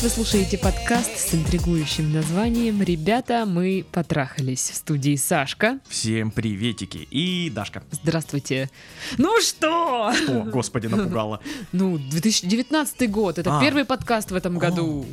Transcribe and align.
привет! 0.00 0.02
Вы 0.02 0.08
слушаете 0.08 0.58
подкаст 0.58 1.16
с 1.16 1.34
интригующим 1.34 2.12
названием 2.12 2.82
«Ребята, 2.82 3.44
мы 3.46 3.84
потрахались» 3.90 4.70
в 4.70 4.74
студии 4.74 5.16
Сашка. 5.16 5.78
Всем 5.88 6.30
приветики 6.30 7.06
и 7.10 7.50
Дашка. 7.50 7.82
Здравствуйте. 7.90 8.70
Ну 9.18 9.40
что? 9.40 10.08
О, 10.28 10.44
господи, 10.44 10.86
напугала. 10.86 11.40
Ну, 11.72 11.98
2019 11.98 13.10
год, 13.10 13.38
это 13.38 13.58
А. 13.58 13.60
первый 13.60 13.84
подкаст 13.84 14.30
в 14.30 14.34
этом 14.34 14.58
году. 14.58 15.04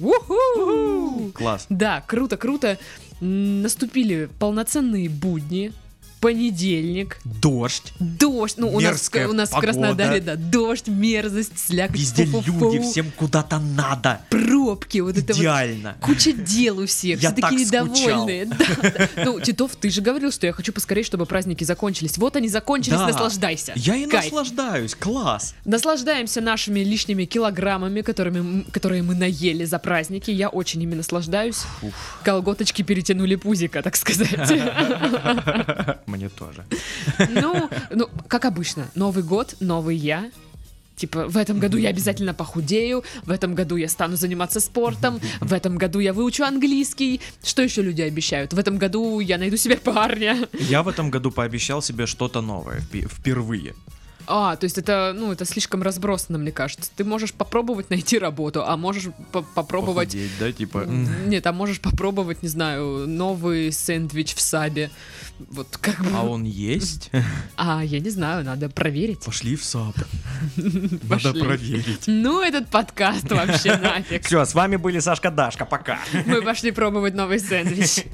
Класс. 1.34 1.66
Да, 1.70 2.04
круто, 2.08 2.38
круто. 2.38 2.78
Наступили 3.20 4.30
полноценные 4.40 5.10
будни, 5.10 5.74
понедельник, 6.28 7.18
Дождь. 7.24 7.94
дождь, 8.00 8.56
ну 8.58 8.68
у 8.68 8.82
нас, 8.82 9.10
у 9.30 9.34
нас 9.34 9.50
в 9.50 9.52
погода. 9.54 9.72
Краснодаре, 9.74 10.20
да, 10.20 10.36
дождь, 10.36 10.88
мерзость, 10.90 11.58
слякоть, 11.58 12.00
Везде 12.02 12.26
фу-фу-фу, 12.26 12.74
люди, 12.74 12.84
всем 12.84 13.12
куда-то 13.16 13.60
надо. 13.60 14.20
пробки, 14.30 14.98
вот 15.00 15.18
это 15.18 15.34
вот 15.34 15.38
Идеально. 15.40 15.96
Куча 16.02 16.34
дел 16.34 16.80
у 16.80 16.86
всех, 16.86 17.22
Я 17.22 17.32
все 17.32 17.42
такие 17.42 17.66
так 17.66 17.86
недовольные. 17.88 18.46
Да, 18.46 18.56
да. 19.16 19.24
Ну, 19.24 19.40
Титов, 19.40 19.78
ты 19.78 19.90
же 19.90 20.02
говорил, 20.02 20.32
что 20.34 20.46
я 20.48 20.52
хочу 20.52 20.74
поскорее, 20.74 21.04
чтобы 21.04 21.26
праздники 21.26 21.64
закончились. 21.64 22.18
Вот 22.18 22.36
они 22.36 22.50
закончились, 22.50 22.98
Да. 22.98 23.08
наслаждайся. 23.08 23.72
Я 23.78 23.96
и 23.96 24.06
Кайф. 24.06 24.26
наслаждаюсь. 24.26 24.96
Класс. 24.96 25.56
Наслаждаемся 25.64 26.42
нашими 26.42 26.82
лишними 26.82 27.24
килограммами, 27.24 28.02
которыми, 28.02 28.64
которые 28.72 29.02
мы 29.02 29.16
наели 29.16 29.64
за 29.64 29.80
праздники. 29.80 30.30
Я 30.32 30.50
очень 30.50 30.84
ими 30.84 30.96
наслаждаюсь. 30.96 31.62
Уф. 31.82 32.20
Колготочки 32.24 32.82
перетянули 32.82 33.36
пузика, 33.36 33.82
так 33.82 33.96
сказать. 33.96 34.28
Мне 36.18 36.30
тоже. 36.30 36.66
Ну, 37.30 37.70
ну, 37.92 38.10
как 38.28 38.46
обычно, 38.46 38.88
Новый 38.96 39.24
год, 39.24 39.56
новый 39.60 39.96
я. 39.96 40.32
Типа, 40.96 41.28
в 41.28 41.38
этом 41.38 41.60
году 41.60 41.78
я 41.78 41.90
обязательно 41.90 42.34
похудею, 42.34 43.04
в 43.24 43.30
этом 43.30 43.54
году 43.54 43.76
я 43.78 43.88
стану 43.88 44.16
заниматься 44.16 44.60
спортом, 44.60 45.20
в 45.42 45.54
этом 45.54 45.78
году 45.78 46.00
я 46.00 46.12
выучу 46.12 46.44
английский. 46.44 47.22
Что 47.44 47.62
еще 47.62 47.84
люди 47.84 48.02
обещают? 48.02 48.54
В 48.54 48.58
этом 48.58 48.80
году 48.80 49.20
я 49.20 49.38
найду 49.38 49.58
себе 49.58 49.78
парня. 49.78 50.48
Я 50.54 50.82
в 50.82 50.88
этом 50.88 51.12
году 51.12 51.30
пообещал 51.30 51.84
себе 51.84 52.08
что-то 52.08 52.42
новое. 52.42 52.82
Впервые. 52.82 53.76
А, 54.28 54.56
то 54.58 54.66
есть 54.66 54.78
это, 54.78 55.14
ну, 55.16 55.32
это 55.32 55.46
слишком 55.46 55.82
разбросано, 55.82 56.38
мне 56.38 56.52
кажется. 56.52 56.92
Ты 56.96 57.04
можешь 57.06 57.34
попробовать 57.34 57.90
найти 57.90 58.20
работу, 58.20 58.64
а 58.66 58.76
можешь 58.76 59.06
по- 59.32 59.42
попробовать... 59.42 60.10
Похудеть, 60.10 60.32
да, 60.40 60.52
типа. 60.52 60.86
Нет, 61.26 61.48
а 61.48 61.54
можешь 61.54 61.80
попробовать, 61.80 62.44
не 62.44 62.50
знаю, 62.50 63.08
новый 63.08 63.72
сэндвич 63.72 64.36
в 64.36 64.42
Сабе. 64.42 64.92
Вот 65.40 65.78
как 65.80 66.04
бы... 66.04 66.10
А 66.14 66.24
он 66.24 66.44
есть? 66.44 67.10
А, 67.56 67.84
я 67.84 68.00
не 68.00 68.10
знаю, 68.10 68.44
надо 68.44 68.70
проверить. 68.70 69.22
Пошли 69.22 69.56
в 69.56 69.64
САП. 69.64 69.96
Надо 70.56 71.34
проверить. 71.34 72.04
Ну, 72.06 72.42
этот 72.42 72.68
подкаст 72.68 73.32
вообще 73.32 73.78
нафиг. 73.82 74.24
Все, 74.26 74.46
с 74.46 74.54
вами 74.54 74.76
были 74.76 75.00
Сашка, 75.00 75.32
Дашка. 75.32 75.66
Пока. 75.66 76.00
Мы 76.26 76.42
пошли 76.42 76.72
пробовать 76.72 77.16
новый 77.16 77.40
сэндвич. 77.40 78.06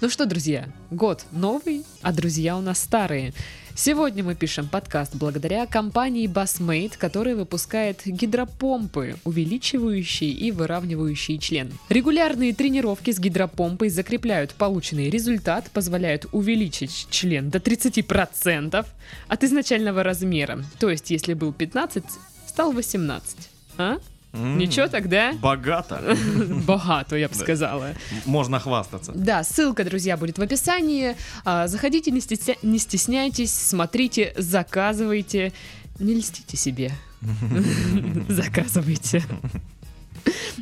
Ну 0.00 0.10
что, 0.10 0.26
друзья, 0.26 0.66
год 0.90 1.24
новый, 1.32 1.84
а 2.02 2.12
друзья 2.12 2.56
у 2.56 2.60
нас 2.60 2.78
старые. 2.82 3.32
Сегодня 3.76 4.22
мы 4.22 4.36
пишем 4.36 4.68
подкаст 4.68 5.16
благодаря 5.16 5.66
компании 5.66 6.28
Bathmate, 6.28 6.96
которая 6.96 7.34
выпускает 7.34 8.02
гидропомпы, 8.06 9.16
увеличивающие 9.24 10.30
и 10.30 10.52
выравнивающие 10.52 11.38
член. 11.38 11.72
Регулярные 11.88 12.54
тренировки 12.54 13.10
с 13.10 13.18
гидропомпой 13.18 13.88
закрепляют 13.88 14.54
полученный 14.54 15.10
результат, 15.10 15.72
позволяют 15.72 16.26
увеличить 16.30 17.08
член 17.10 17.50
до 17.50 17.58
30% 17.58 18.86
от 19.26 19.44
изначального 19.44 20.04
размера. 20.04 20.64
То 20.78 20.88
есть, 20.88 21.10
если 21.10 21.34
был 21.34 21.52
15, 21.52 22.04
стал 22.46 22.70
18. 22.70 23.36
А? 23.78 23.98
М, 24.34 24.58
Ничего 24.58 24.88
тогда? 24.88 25.32
Богато. 25.34 26.16
Богато, 26.66 27.16
я 27.16 27.28
бы 27.28 27.34
сказала. 27.34 27.94
Можно 28.26 28.58
хвастаться. 28.60 29.12
Да, 29.14 29.44
ссылка, 29.44 29.84
друзья, 29.84 30.16
будет 30.16 30.38
в 30.38 30.42
описании. 30.42 31.16
А, 31.44 31.66
Заходите, 31.68 32.10
не, 32.10 32.20
стесня- 32.20 32.58
не 32.62 32.78
стесняйтесь, 32.78 33.52
смотрите, 33.54 34.32
заказывайте. 34.36 35.52
Не 36.00 36.14
льстите 36.14 36.56
себе. 36.56 36.92
Заказывайте. 38.28 39.22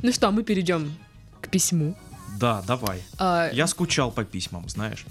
Ну 0.03 0.13
что, 0.13 0.31
мы 0.31 0.43
перейдем 0.43 0.93
к 1.41 1.49
письму. 1.49 1.97
Да, 2.39 2.63
давай. 2.67 3.01
А, 3.19 3.49
Я 3.53 3.67
скучал 3.67 4.11
по 4.11 4.25
письмам, 4.25 4.69
знаешь. 4.69 5.05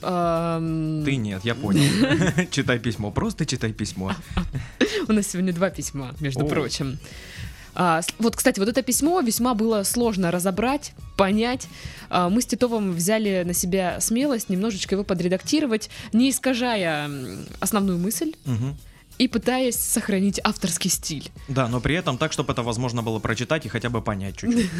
Ты 0.00 1.16
нет, 1.16 1.44
я 1.44 1.54
понял. 1.54 1.82
Читай 2.50 2.78
письмо, 2.78 3.10
просто 3.10 3.44
читай 3.44 3.72
письмо. 3.72 4.12
У 5.08 5.12
нас 5.12 5.26
сегодня 5.26 5.52
два 5.52 5.68
письма, 5.70 6.14
между 6.20 6.46
прочим. 6.46 6.98
А, 7.74 8.00
вот, 8.18 8.36
кстати, 8.36 8.58
вот 8.58 8.68
это 8.68 8.82
письмо 8.82 9.20
весьма 9.20 9.54
было 9.54 9.82
сложно 9.84 10.30
разобрать, 10.30 10.92
понять. 11.16 11.68
А, 12.08 12.28
мы 12.28 12.42
с 12.42 12.46
Титовым 12.46 12.92
взяли 12.92 13.42
на 13.46 13.54
себя 13.54 14.00
смелость 14.00 14.48
немножечко 14.48 14.94
его 14.94 15.04
подредактировать, 15.04 15.90
не 16.12 16.30
искажая 16.30 17.10
основную 17.60 17.98
мысль 17.98 18.32
Мгм. 18.44 18.76
и 19.18 19.28
пытаясь 19.28 19.76
сохранить 19.76 20.40
авторский 20.42 20.90
стиль. 20.90 21.30
Да, 21.48 21.68
но 21.68 21.80
при 21.80 21.94
этом 21.94 22.18
так, 22.18 22.32
чтобы 22.32 22.52
это 22.52 22.62
возможно 22.62 23.02
было 23.02 23.18
прочитать 23.18 23.66
и 23.66 23.68
хотя 23.68 23.88
бы 23.90 24.00
понять 24.02 24.36
чуть-чуть. 24.36 24.70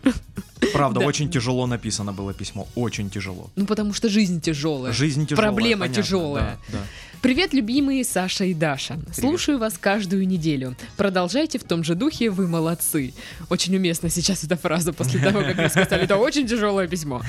Правда, 0.72 1.00
Да. 1.00 1.06
очень 1.06 1.30
тяжело 1.30 1.66
написано 1.66 2.12
было 2.12 2.32
письмо, 2.34 2.66
очень 2.74 3.10
тяжело. 3.10 3.50
Ну, 3.56 3.66
потому 3.66 3.92
что 3.94 4.08
жизнь 4.08 4.40
тяжелая. 4.40 4.92
Жизнь 4.92 5.26
тяжелая. 5.26 5.50
Проблема 5.50 5.80
понятно, 5.82 6.02
тяжелая. 6.02 6.58
да, 6.72 6.78
да. 6.78 6.84
Привет, 7.22 7.52
любимые 7.52 8.02
Саша 8.02 8.44
и 8.44 8.54
Даша. 8.54 8.98
Слушаю 9.12 9.58
вас 9.58 9.76
каждую 9.76 10.26
неделю. 10.26 10.74
Продолжайте 10.96 11.58
в 11.58 11.64
том 11.64 11.84
же 11.84 11.94
духе, 11.94 12.30
вы 12.30 12.48
молодцы. 12.48 13.12
Очень 13.50 13.76
уместна 13.76 14.08
сейчас 14.08 14.42
эта 14.42 14.56
фраза 14.56 14.94
после 14.94 15.20
того, 15.24 15.40
как 15.40 15.58
вы 15.58 15.68
сказали, 15.68 16.04
это 16.04 16.16
очень 16.16 16.46
тяжелое 16.46 16.88
письмо. 16.88 17.20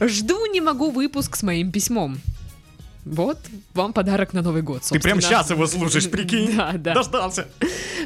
Жду, 0.00 0.46
не 0.46 0.60
могу 0.60 0.92
выпуск 0.92 1.34
с 1.34 1.42
моим 1.42 1.72
письмом. 1.72 2.20
Вот 3.04 3.38
вам 3.74 3.92
подарок 3.92 4.32
на 4.32 4.42
Новый 4.42 4.62
год. 4.62 4.82
Ты 4.82 5.00
прям 5.00 5.20
собственно. 5.20 5.42
сейчас 5.42 5.50
его 5.50 5.66
слушаешь, 5.66 6.08
прикинь. 6.08 6.52
Да, 6.56 6.72
да. 6.74 6.94
Дождался. 6.94 7.48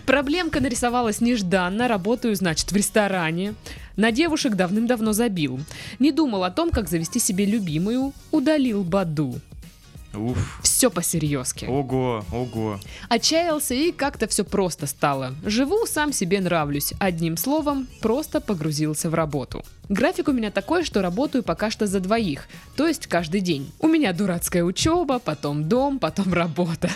Проблемка 0.07 0.61
нарисовалась 0.61 1.21
нежданно. 1.21 1.87
Работаю, 1.87 2.35
значит, 2.35 2.73
в 2.73 2.77
ресторане. 2.77 3.55
На 3.97 4.11
девушек 4.11 4.55
давным-давно 4.55 5.13
забил. 5.13 5.61
Не 5.99 6.13
думал 6.13 6.45
о 6.45 6.51
том, 6.51 6.71
как 6.71 6.89
завести 6.89 7.19
себе 7.19 7.45
любимую. 7.45 8.15
Удалил 8.31 8.85
Баду. 8.85 9.39
Уф. 10.15 10.61
Все 10.63 10.91
по-серьезки. 10.91 11.67
Ого, 11.67 12.25
ого. 12.33 12.81
Отчаялся 13.09 13.75
и 13.75 13.93
как-то 13.93 14.27
все 14.27 14.45
просто 14.45 14.87
стало. 14.87 15.35
Живу, 15.45 15.87
сам 15.87 16.13
себе 16.13 16.41
нравлюсь. 16.41 16.93
Одним 16.99 17.37
словом, 17.37 17.87
просто 18.01 18.41
погрузился 18.41 19.09
в 19.11 19.15
работу. 19.15 19.65
График 19.89 20.29
у 20.29 20.33
меня 20.33 20.51
такой, 20.51 20.85
что 20.85 21.03
работаю 21.03 21.43
пока 21.43 21.71
что 21.71 21.87
за 21.87 22.01
двоих, 22.01 22.47
то 22.77 22.87
есть 22.87 23.07
каждый 23.07 23.41
день. 23.41 23.73
У 23.81 23.89
меня 23.89 24.13
дурацкая 24.13 24.63
учеба, 24.63 25.19
потом 25.19 25.69
дом, 25.69 25.99
потом 25.99 26.33
работа. 26.33 26.91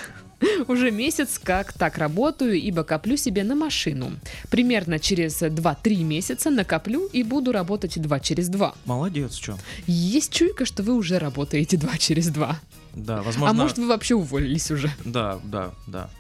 Уже 0.68 0.90
месяц 0.90 1.40
как 1.42 1.72
так 1.72 1.98
работаю, 1.98 2.54
ибо 2.54 2.84
коплю 2.84 3.16
себе 3.16 3.44
на 3.44 3.54
машину. 3.54 4.12
Примерно 4.50 4.98
через 4.98 5.42
2-3 5.42 6.02
месяца 6.04 6.50
накоплю 6.50 7.06
и 7.06 7.22
буду 7.22 7.52
работать 7.52 8.00
2 8.00 8.20
через 8.20 8.48
2. 8.48 8.74
Молодец, 8.84 9.34
что. 9.34 9.58
Есть 9.86 10.32
чуйка, 10.32 10.64
что 10.64 10.82
вы 10.82 10.94
уже 10.94 11.18
работаете 11.18 11.76
2 11.76 11.98
через 11.98 12.28
2. 12.28 12.60
Да, 12.94 13.22
возможно. 13.22 13.50
А 13.50 13.52
может 13.52 13.78
вы 13.78 13.86
вообще 13.88 14.14
уволились 14.14 14.70
уже? 14.70 14.90
Да, 15.04 15.40
да, 15.44 15.72
да. 15.86 16.10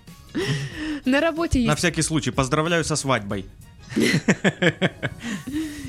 На 1.04 1.20
работе 1.20 1.60
есть 1.60 1.68
На 1.68 1.76
всякий 1.76 2.02
случай, 2.02 2.30
поздравляю 2.30 2.84
со 2.84 2.96
свадьбой. 2.96 3.46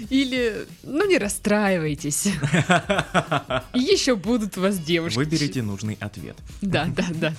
Или, 0.10 0.68
ну 0.84 1.08
не 1.08 1.18
расстраивайтесь. 1.18 2.26
Еще 3.74 4.16
будут 4.16 4.58
вас 4.58 4.78
девушки. 4.78 5.18
Выберите 5.18 5.64
нужный 5.64 5.98
ответ. 6.00 6.38
Да, 6.62 6.86
да, 6.96 7.06
да. 7.10 7.34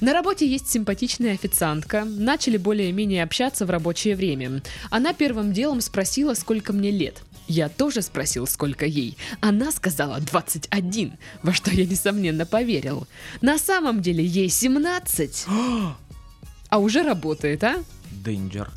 На 0.00 0.12
работе 0.12 0.46
есть 0.46 0.68
симпатичная 0.68 1.34
официантка. 1.34 2.04
Начали 2.04 2.56
более-менее 2.56 3.22
общаться 3.22 3.64
в 3.64 3.70
рабочее 3.70 4.16
время. 4.16 4.60
Она 4.90 5.12
первым 5.12 5.52
делом 5.52 5.80
спросила, 5.80 6.34
сколько 6.34 6.72
мне 6.72 6.90
лет. 6.90 7.22
Я 7.46 7.68
тоже 7.68 8.02
спросил, 8.02 8.46
сколько 8.46 8.86
ей. 8.86 9.16
Она 9.40 9.70
сказала 9.70 10.20
21, 10.20 11.12
во 11.42 11.52
что 11.52 11.70
я 11.70 11.84
несомненно 11.84 12.46
поверил. 12.46 13.06
На 13.40 13.58
самом 13.58 14.00
деле 14.00 14.24
ей 14.24 14.48
17. 14.48 15.46
А 16.70 16.78
уже 16.78 17.04
работает, 17.04 17.62
а? 17.62 17.84
Danger. 18.24 18.68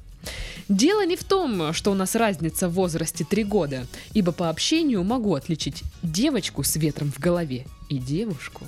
Дело 0.70 1.04
не 1.04 1.16
в 1.16 1.24
том, 1.24 1.74
что 1.74 1.92
у 1.92 1.96
нас 1.96 2.14
разница 2.14 2.70
в 2.70 2.74
возрасте 2.74 3.26
3 3.28 3.44
года, 3.46 3.88
ибо 4.14 4.32
по 4.32 4.50
общению 4.50 5.04
могу 5.04 5.34
отличить 5.34 5.84
девочку 6.04 6.62
с 6.64 6.76
ветром 6.76 7.12
в 7.12 7.20
голове 7.20 7.66
и 7.90 7.98
девушку. 7.98 8.66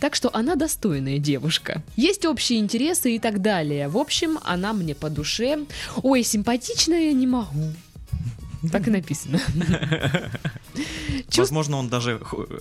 Так 0.00 0.14
что 0.14 0.30
она 0.32 0.54
достойная 0.54 1.18
девушка. 1.18 1.82
Есть 1.96 2.24
общие 2.24 2.58
интересы 2.58 3.16
и 3.16 3.18
так 3.18 3.42
далее. 3.42 3.88
В 3.88 3.98
общем, 3.98 4.38
она 4.42 4.72
мне 4.72 4.94
по 4.94 5.10
душе. 5.10 5.66
Ой, 6.02 6.22
симпатичная 6.22 7.12
не 7.12 7.26
могу. 7.26 7.68
Так 8.70 8.86
и 8.86 8.90
написано. 8.90 9.40
Возможно, 11.36 11.78
он 11.78 11.88
даже 11.88 12.20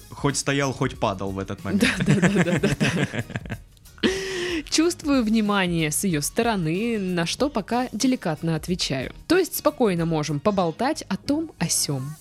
хоть 0.09 0.37
стоял, 0.37 0.73
хоть 0.73 0.97
падал 0.97 1.31
в 1.31 1.39
этот 1.39 1.63
момент. 1.63 1.85
Да, 1.99 2.03
да, 2.05 2.29
да, 2.29 2.43
да, 2.43 2.59
да, 2.59 2.75
да. 2.79 3.57
Чувствую 4.69 5.23
внимание 5.23 5.91
с 5.91 6.03
ее 6.05 6.21
стороны, 6.21 6.97
на 6.97 7.25
что 7.25 7.49
пока 7.49 7.89
деликатно 7.91 8.55
отвечаю. 8.55 9.11
То 9.27 9.37
есть 9.37 9.57
спокойно 9.57 10.05
можем 10.05 10.39
поболтать 10.39 11.03
о 11.09 11.17
том, 11.17 11.51
о 11.59 11.67
сём. 11.67 12.15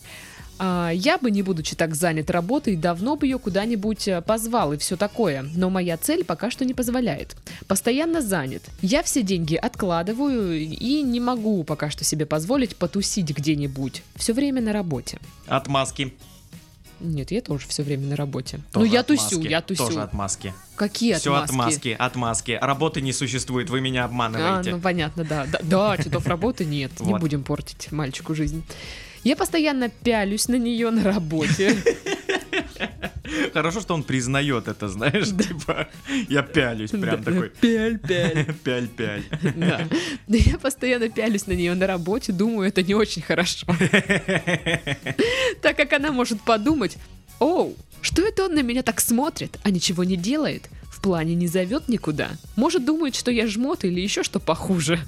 А, 0.62 0.90
я 0.90 1.16
бы, 1.16 1.30
не 1.30 1.42
будучи 1.42 1.74
так 1.74 1.94
занят 1.94 2.30
работой, 2.30 2.76
давно 2.76 3.16
бы 3.16 3.26
ее 3.26 3.38
куда-нибудь 3.38 4.06
э, 4.08 4.20
позвал 4.20 4.74
и 4.74 4.76
все 4.76 4.98
такое, 4.98 5.42
но 5.54 5.70
моя 5.70 5.96
цель 5.96 6.22
пока 6.22 6.50
что 6.50 6.66
не 6.66 6.74
позволяет. 6.74 7.34
Постоянно 7.66 8.20
занят. 8.20 8.62
Я 8.82 9.02
все 9.02 9.22
деньги 9.22 9.54
откладываю 9.54 10.54
и 10.60 11.00
не 11.00 11.18
могу 11.18 11.64
пока 11.64 11.88
что 11.88 12.04
себе 12.04 12.26
позволить 12.26 12.76
потусить 12.76 13.30
где-нибудь. 13.30 14.02
Все 14.16 14.34
время 14.34 14.60
на 14.60 14.74
работе. 14.74 15.18
Отмазки. 15.46 16.12
Нет, 17.00 17.30
я 17.30 17.40
тоже 17.40 17.66
все 17.66 17.82
время 17.82 18.08
на 18.08 18.16
работе. 18.16 18.60
Тоже 18.70 18.84
ну 18.86 18.92
я 18.92 19.00
отмазки, 19.00 19.34
тусю, 19.36 19.48
я 19.48 19.62
тусю. 19.62 19.86
Тоже 19.86 20.02
отмазки. 20.02 20.52
Какие 20.76 21.14
Все 21.14 21.34
отмазки? 21.34 21.94
отмазки, 21.94 21.96
отмазки. 21.98 22.58
Работы 22.60 23.00
не 23.00 23.14
существует, 23.14 23.70
вы 23.70 23.80
меня 23.80 24.02
А, 24.02 24.04
обманываете. 24.04 24.72
ну 24.72 24.80
понятно, 24.82 25.24
да. 25.24 25.46
Да, 25.50 25.60
да 25.62 25.96
часов 25.96 26.26
работы 26.26 26.66
нет. 26.66 26.92
Не 27.00 27.14
будем 27.18 27.44
портить 27.44 27.90
мальчику 27.90 28.34
жизнь. 28.34 28.62
Я 29.25 29.37
постоянно 29.37 29.88
пялюсь 29.88 30.49
на 30.49 30.56
нее 30.56 30.90
на 30.90 31.05
работе. 31.05 31.76
Хорошо, 33.52 33.81
что 33.81 33.94
он 33.94 34.02
признает 34.02 34.67
это, 34.67 34.88
знаешь, 34.88 35.28
типа, 35.28 35.88
я 36.28 36.43
пялюсь, 36.43 36.90
прям 36.90 37.22
такой, 37.22 37.50
Пяль-пяль. 37.61 38.46
пяль-пяль. 38.64 39.22
Да. 39.56 39.87
Да 40.26 40.37
я 40.38 40.58
постоянно 40.58 41.08
пялюсь 41.08 41.46
на 41.46 41.52
нее 41.52 41.75
на 41.75 41.87
работе, 41.87 42.32
думаю, 42.32 42.69
это 42.69 42.82
не 42.82 42.94
очень 42.94 43.22
хорошо. 43.22 43.67
Так 45.62 45.76
как 45.76 45.93
она 45.93 46.12
может 46.12 46.40
подумать, 46.43 46.96
оу, 47.38 47.76
что 48.00 48.23
это 48.23 48.44
он 48.46 48.55
на 48.55 48.62
меня 48.62 48.82
так 48.82 49.00
смотрит, 49.00 49.58
а 49.62 49.70
ничего 49.70 50.05
не 50.05 50.16
делает? 50.16 50.69
В 50.90 51.00
плане 51.00 51.34
не 51.34 51.46
зовет 51.46 51.88
никуда. 51.88 52.31
Может 52.56 52.84
думает, 52.84 53.14
что 53.14 53.31
я 53.31 53.46
жмот 53.46 53.84
или 53.84 54.00
еще 54.00 54.23
что 54.23 54.40
похуже. 54.40 54.99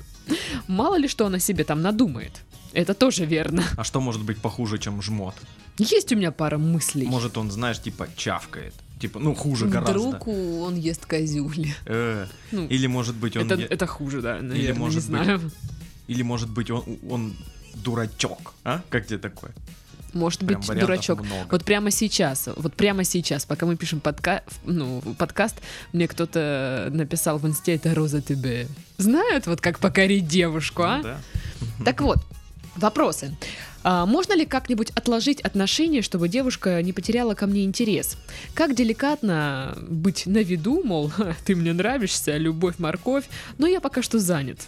Мало 0.69 0.97
ли 0.97 1.08
что 1.08 1.26
она 1.26 1.38
себе 1.38 1.65
там 1.65 1.82
надумает. 1.82 2.32
Это 2.72 2.94
тоже 2.94 3.24
верно. 3.26 3.62
А 3.76 3.84
что 3.84 4.00
может 4.00 4.22
быть 4.22 4.38
похуже, 4.38 4.78
чем 4.78 5.02
жмот? 5.02 5.34
Есть 5.78 6.12
у 6.12 6.16
меня 6.16 6.32
пара 6.32 6.58
мыслей. 6.58 7.06
Может 7.06 7.36
он, 7.38 7.50
знаешь, 7.50 7.80
типа 7.80 8.08
чавкает. 8.16 8.74
Типа, 9.00 9.19
ну, 9.19 9.34
хуже 9.34 9.66
гораздо. 9.66 9.98
Вдруг 9.98 10.28
он 10.28 10.76
ест 10.76 11.06
козюли. 11.06 11.74
Э, 11.86 12.26
Ну, 12.52 12.66
Или 12.69 12.86
может 12.86 13.16
быть 13.16 13.36
он... 13.36 13.46
это, 13.50 13.56
е- 13.60 13.66
это 13.66 13.86
хуже, 13.86 14.22
да, 14.22 14.40
наверное, 14.40 14.78
может 14.78 15.08
не 15.08 15.16
быть, 15.16 15.24
знаю. 15.24 15.50
Или 16.06 16.22
может 16.22 16.48
быть 16.50 16.70
он, 16.70 16.84
он 17.10 17.34
дурачок, 17.74 18.54
а? 18.64 18.80
Как 18.90 19.06
тебе 19.06 19.19
такое? 19.19 19.52
Может 20.12 20.40
Прям 20.40 20.60
быть, 20.60 20.78
дурачок. 20.78 21.22
много. 21.22 21.48
Вот 21.50 21.64
прямо 21.64 21.90
сейчас, 21.90 22.48
вот 22.54 22.74
прямо 22.74 23.02
сейчас, 23.02 23.44
пока 23.46 23.64
мы 23.66 23.76
пишем 23.76 23.98
подка... 24.00 24.42
ну, 24.64 25.00
подкаст, 25.19 25.56
мне 25.92 26.06
кто-то 26.06 26.88
написал 26.92 27.38
в 27.38 27.46
инсте, 27.46 27.74
это 27.76 27.94
Роза 27.94 28.20
ТБ. 28.20 28.70
Знают 28.98 29.46
вот 29.46 29.60
как 29.62 29.78
покорить 29.78 30.28
девушку, 30.28 30.82
а? 30.82 30.96
Ну 30.98 31.02
да. 31.02 31.20
Так 31.84 32.02
вот, 32.02 32.19
вопросы. 32.76 33.36
А, 33.84 34.06
можно 34.06 34.34
ли 34.34 34.46
как-нибудь 34.46 34.90
отложить 34.90 35.40
отношения, 35.40 36.02
чтобы 36.02 36.28
девушка 36.28 36.80
не 36.82 36.92
потеряла 36.92 37.34
ко 37.34 37.46
мне 37.46 37.64
интерес? 37.64 38.16
Как 38.54 38.74
деликатно 38.74 39.76
быть 39.88 40.26
на 40.26 40.38
виду, 40.38 40.82
мол, 40.84 41.08
«Ха, 41.10 41.34
ты 41.44 41.54
мне 41.56 41.72
нравишься, 41.72 42.36
любовь, 42.36 42.78
морковь, 42.78 43.24
но 43.58 43.66
я 43.66 43.80
пока 43.80 44.02
что 44.02 44.19
занят. 44.19 44.58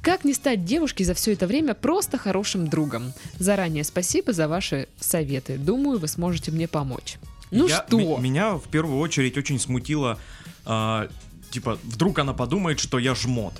Как 0.00 0.24
не 0.24 0.32
стать 0.34 0.64
девушке 0.64 1.04
за 1.04 1.14
все 1.14 1.32
это 1.32 1.46
время 1.46 1.74
просто 1.74 2.18
хорошим 2.18 2.68
другом? 2.68 3.12
Заранее 3.38 3.82
спасибо 3.84 4.32
за 4.32 4.46
ваши 4.48 4.86
советы. 5.00 5.56
Думаю, 5.58 5.98
вы 5.98 6.06
сможете 6.08 6.52
мне 6.52 6.68
помочь. 6.68 7.16
Ну 7.50 7.66
Я- 7.66 7.84
что? 7.86 7.98
ме- 7.98 8.18
Меня 8.18 8.54
в 8.54 8.68
первую 8.68 8.98
очередь 9.00 9.36
очень 9.38 9.58
смутило, 9.58 10.18
а, 10.64 11.08
типа, 11.50 11.78
вдруг 11.82 12.18
она 12.18 12.32
подумает, 12.32 12.78
что 12.78 12.98
я 12.98 13.14
жмот. 13.14 13.54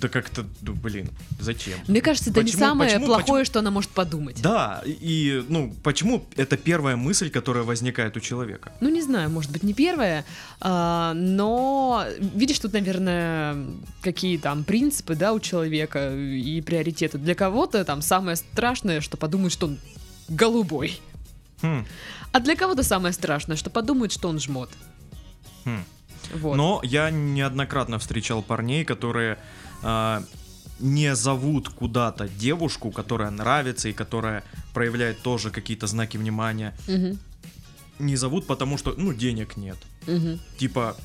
Да 0.00 0.08
как-то, 0.08 0.44
ну, 0.62 0.72
блин, 0.74 1.08
зачем? 1.40 1.78
Мне 1.88 2.00
кажется, 2.00 2.30
это 2.30 2.40
не 2.40 2.46
Почему- 2.46 2.60
самое 2.60 2.90
почему- 2.90 3.06
плохое, 3.06 3.26
почему- 3.26 3.44
что 3.44 3.58
она 3.60 3.70
может 3.70 3.90
подумать. 3.90 4.42
Да, 4.42 4.82
и, 4.84 5.44
ну, 5.48 5.72
почему 5.82 6.26
это 6.36 6.56
первая 6.56 6.96
мысль, 6.96 7.30
которая 7.30 7.62
возникает 7.64 8.16
у 8.16 8.20
человека? 8.20 8.72
Ну, 8.80 8.88
не 8.88 9.00
знаю, 9.02 9.30
может 9.30 9.50
быть, 9.52 9.62
не 9.62 9.72
первое, 9.72 10.24
а, 10.60 11.14
но 11.14 12.04
видишь, 12.34 12.58
тут, 12.58 12.72
наверное, 12.72 13.56
какие 14.02 14.36
там 14.36 14.64
принципы, 14.64 15.14
да, 15.14 15.32
у 15.32 15.40
человека 15.40 16.12
и 16.14 16.60
приоритеты. 16.60 17.16
Для 17.18 17.34
кого-то 17.34 17.84
там 17.84 18.02
самое 18.02 18.36
страшное, 18.36 19.00
что 19.00 19.16
подумают, 19.16 19.52
что 19.52 19.66
он 19.66 19.78
голубой. 20.28 21.00
Хм, 21.62 21.86
А 22.32 22.40
для 22.40 22.56
кого-то 22.56 22.82
самое 22.82 23.14
страшное, 23.14 23.56
что 23.56 23.70
подумают, 23.70 24.12
что 24.12 24.28
он 24.28 24.40
жмот. 24.40 24.70
хм. 25.64 25.84
Вот. 26.34 26.56
Но 26.56 26.80
я 26.82 27.10
неоднократно 27.10 27.98
встречал 27.98 28.42
парней, 28.42 28.84
которые 28.84 29.38
не 30.80 31.14
зовут 31.14 31.68
куда-то 31.68 32.28
девушку, 32.28 32.90
которая 32.90 33.30
нравится 33.30 33.88
и 33.88 33.92
которая 33.92 34.42
проявляет 34.72 35.22
тоже 35.22 35.50
какие-то 35.50 35.86
знаки 35.86 36.16
внимания. 36.18 36.74
Мгм, 36.88 37.18
Не 38.00 38.16
зовут, 38.16 38.46
потому 38.46 38.76
что, 38.78 38.94
ну, 38.96 39.12
денег 39.14 39.56
нет. 39.56 39.76
мгм. 40.06 40.40
Типа, 40.58 40.96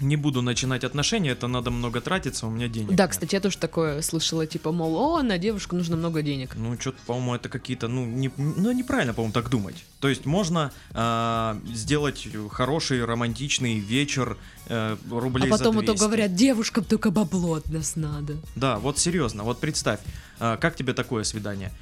не 0.00 0.16
буду 0.16 0.42
начинать 0.42 0.84
отношения, 0.84 1.30
это 1.30 1.48
надо 1.48 1.70
много 1.70 2.00
тратиться, 2.00 2.46
у 2.46 2.50
меня 2.50 2.68
денег 2.68 2.94
Да, 2.94 3.04
нет. 3.04 3.10
кстати, 3.10 3.34
я 3.34 3.40
тоже 3.40 3.58
такое 3.58 4.00
слышала, 4.02 4.46
типа, 4.46 4.72
мол, 4.72 4.96
о, 4.96 5.22
на 5.22 5.38
девушку 5.38 5.76
нужно 5.76 5.96
много 5.96 6.22
денег. 6.22 6.54
Ну, 6.56 6.78
что-то, 6.80 6.98
по-моему, 7.06 7.34
это 7.34 7.48
какие-то, 7.48 7.88
ну, 7.88 8.04
не, 8.06 8.30
ну, 8.36 8.72
неправильно, 8.72 9.12
по-моему, 9.14 9.32
так 9.32 9.50
думать. 9.50 9.84
То 10.00 10.08
есть 10.08 10.24
можно 10.26 10.72
а, 10.92 11.58
сделать 11.74 12.28
хороший 12.50 13.04
романтичный 13.04 13.78
вечер 13.78 14.36
э, 14.66 14.96
А 14.96 14.98
рублей 15.10 15.50
потом 15.50 15.72
за 15.72 15.78
вот 15.78 15.86
то 15.86 15.92
200. 15.92 16.04
говорят, 16.04 16.34
девушкам 16.34 16.84
только 16.84 17.10
бабло 17.10 17.54
от 17.54 17.68
нас 17.70 17.96
надо. 17.96 18.36
Да, 18.54 18.78
вот 18.78 18.98
серьезно, 18.98 19.42
вот 19.42 19.58
представь, 19.60 20.00
а, 20.38 20.56
как 20.56 20.76
тебе 20.76 20.92
такое 20.94 21.24
свидание? 21.24 21.72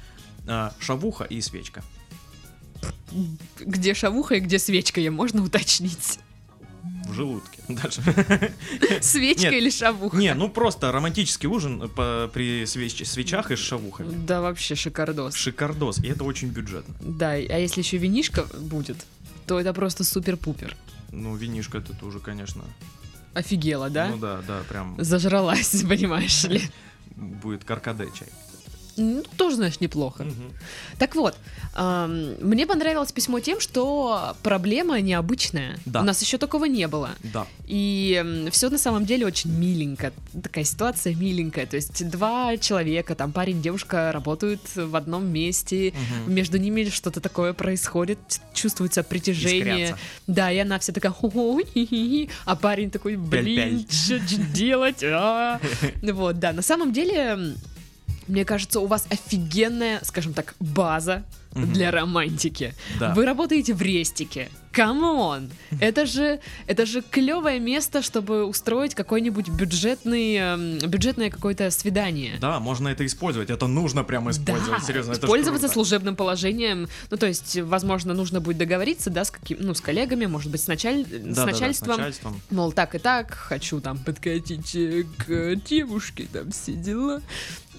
А, 0.47 0.73
шавуха 0.79 1.25
и 1.25 1.39
свечка. 1.41 1.83
Где 3.59 3.93
шавуха 3.93 4.35
и 4.35 4.39
где 4.39 4.59
свечка, 4.59 5.01
я 5.01 5.11
можно 5.11 5.43
уточнить? 5.43 6.19
В 7.07 7.13
желудке. 7.13 7.59
Дальше. 7.69 8.01
Свечка 9.01 9.43
Нет. 9.43 9.53
или 9.53 9.69
шавуха? 9.69 10.17
Не, 10.17 10.33
ну 10.33 10.49
просто 10.49 10.91
романтический 10.91 11.47
ужин 11.47 11.89
по- 11.89 12.29
при 12.33 12.63
свеч- 12.63 13.05
свечах 13.05 13.51
и 13.51 13.55
с 13.55 13.59
шавухами. 13.59 14.13
Да, 14.25 14.41
вообще 14.41 14.75
шикардос. 14.75 15.35
Шикардос, 15.35 15.99
и 15.99 16.07
это 16.07 16.23
очень 16.23 16.49
бюджетно. 16.49 16.93
Да, 16.99 17.31
а 17.31 17.37
если 17.37 17.81
еще 17.81 17.97
винишка 17.97 18.45
будет, 18.59 18.97
то 19.45 19.59
это 19.59 19.73
просто 19.73 20.03
супер-пупер. 20.03 20.75
Ну, 21.11 21.35
винишко 21.35 21.77
это 21.77 21.93
тоже, 21.93 22.19
конечно. 22.19 22.63
Офигела, 23.33 23.89
да? 23.89 24.09
Ну 24.09 24.17
да, 24.17 24.41
да, 24.47 24.61
прям 24.67 24.95
Зажралась, 24.99 25.83
понимаешь 25.87 26.43
ли. 26.43 26.61
будет 27.15 27.63
каркаде 27.63 28.07
чай. 28.17 28.27
Ну, 28.97 29.23
тоже, 29.37 29.55
знаешь, 29.57 29.79
неплохо. 29.79 30.23
Мгм. 30.23 30.51
Так 30.97 31.15
вот, 31.15 31.35
ам, 31.75 32.33
мне 32.41 32.65
понравилось 32.65 33.11
письмо 33.11 33.39
тем, 33.39 33.59
что 33.59 34.35
проблема 34.43 34.99
необычная. 35.01 35.77
Да. 35.85 36.01
У 36.01 36.03
нас 36.03 36.21
еще 36.21 36.37
такого 36.37 36.65
не 36.65 36.87
было. 36.87 37.11
Да. 37.23 37.45
И 37.67 38.49
все 38.51 38.69
на 38.69 38.77
самом 38.77 39.05
деле 39.05 39.25
очень 39.25 39.51
миленько. 39.51 40.11
Такая 40.43 40.63
ситуация 40.63 41.13
миленькая. 41.15 41.67
То 41.67 41.75
есть 41.75 42.09
два 42.09 42.57
человека, 42.57 43.13
там 43.15 43.31
парень, 43.31 43.61
девушка 43.61 44.11
работают 44.11 44.61
в 44.75 44.95
одном 44.95 45.27
месте. 45.27 45.93
Мгм. 46.25 46.33
Между 46.33 46.57
ними 46.57 46.89
что-то 46.89 47.21
такое 47.21 47.53
происходит, 47.53 48.19
чувствуется 48.53 49.03
притяжение. 49.03 49.85
Искрятся. 49.89 49.97
Да, 50.27 50.51
и 50.51 50.57
она 50.57 50.79
вся 50.79 50.93
такая, 50.93 51.11
«Хо-хо, 51.11 51.59
хи-хи-хи», 51.61 52.29
а 52.45 52.55
парень 52.55 52.89
такой, 52.89 53.15
блин, 53.15 53.85
что 53.89 54.19
делать? 54.19 55.03
а?» 55.03 55.59
Вот, 56.01 56.39
да, 56.39 56.51
на 56.53 56.61
самом 56.61 56.93
деле, 56.93 57.55
мне 58.27 58.45
кажется, 58.45 58.79
у 58.79 58.85
вас 58.87 59.05
офигенная, 59.09 59.99
скажем 60.03 60.33
так, 60.33 60.55
база 60.59 61.23
Мгм. 61.53 61.73
для 61.73 61.91
романтики. 61.91 62.75
Да. 62.99 63.13
Вы 63.15 63.25
работаете 63.25 63.73
в 63.73 63.81
рестике. 63.81 64.49
Come 64.71 65.16
on! 65.16 65.49
Это 65.79 66.05
же, 66.05 66.39
это 66.67 66.85
же 66.85 67.01
клевое 67.01 67.59
место, 67.59 68.03
чтобы 68.03 68.45
устроить 68.45 68.93
какой-нибудь 68.93 69.49
бюджетный, 69.49 70.35
эм, 70.35 70.77
бюджетное 70.87 71.31
какое-то 71.31 71.71
свидание. 71.71 72.37
Да, 72.39 72.59
можно 72.59 72.89
это 72.89 73.03
использовать. 73.07 73.49
Это 73.49 73.65
нужно 73.65 74.03
прямо 74.03 74.29
использовать. 74.31 74.81
Да, 74.81 74.85
Серьезно, 74.85 75.13
это 75.13 75.25
пользоваться 75.25 75.67
служебным 75.67 76.15
положением. 76.15 76.87
Ну, 77.09 77.17
то 77.17 77.25
есть, 77.25 77.57
возможно, 77.59 78.13
нужно 78.13 78.39
будет 78.39 78.57
договориться, 78.57 79.09
да, 79.09 79.25
с 79.25 79.31
каким, 79.31 79.57
ну, 79.61 79.73
с 79.73 79.81
коллегами, 79.81 80.27
может 80.27 80.51
быть, 80.51 80.61
с, 80.61 80.67
началь- 80.67 81.05
с 81.07 81.09
Да-да-да, 81.09 81.45
начальством. 81.47 81.95
с 81.95 81.97
начальством. 81.97 82.41
Мол, 82.51 82.71
так 82.71 82.93
и 82.93 82.99
так, 82.99 83.33
хочу 83.33 83.79
там 83.81 83.97
подкатить 83.97 84.75
э, 84.75 85.05
к 85.17 85.55
девушке, 85.67 86.27
там 86.31 86.51
все 86.51 86.73
дела. 86.73 87.21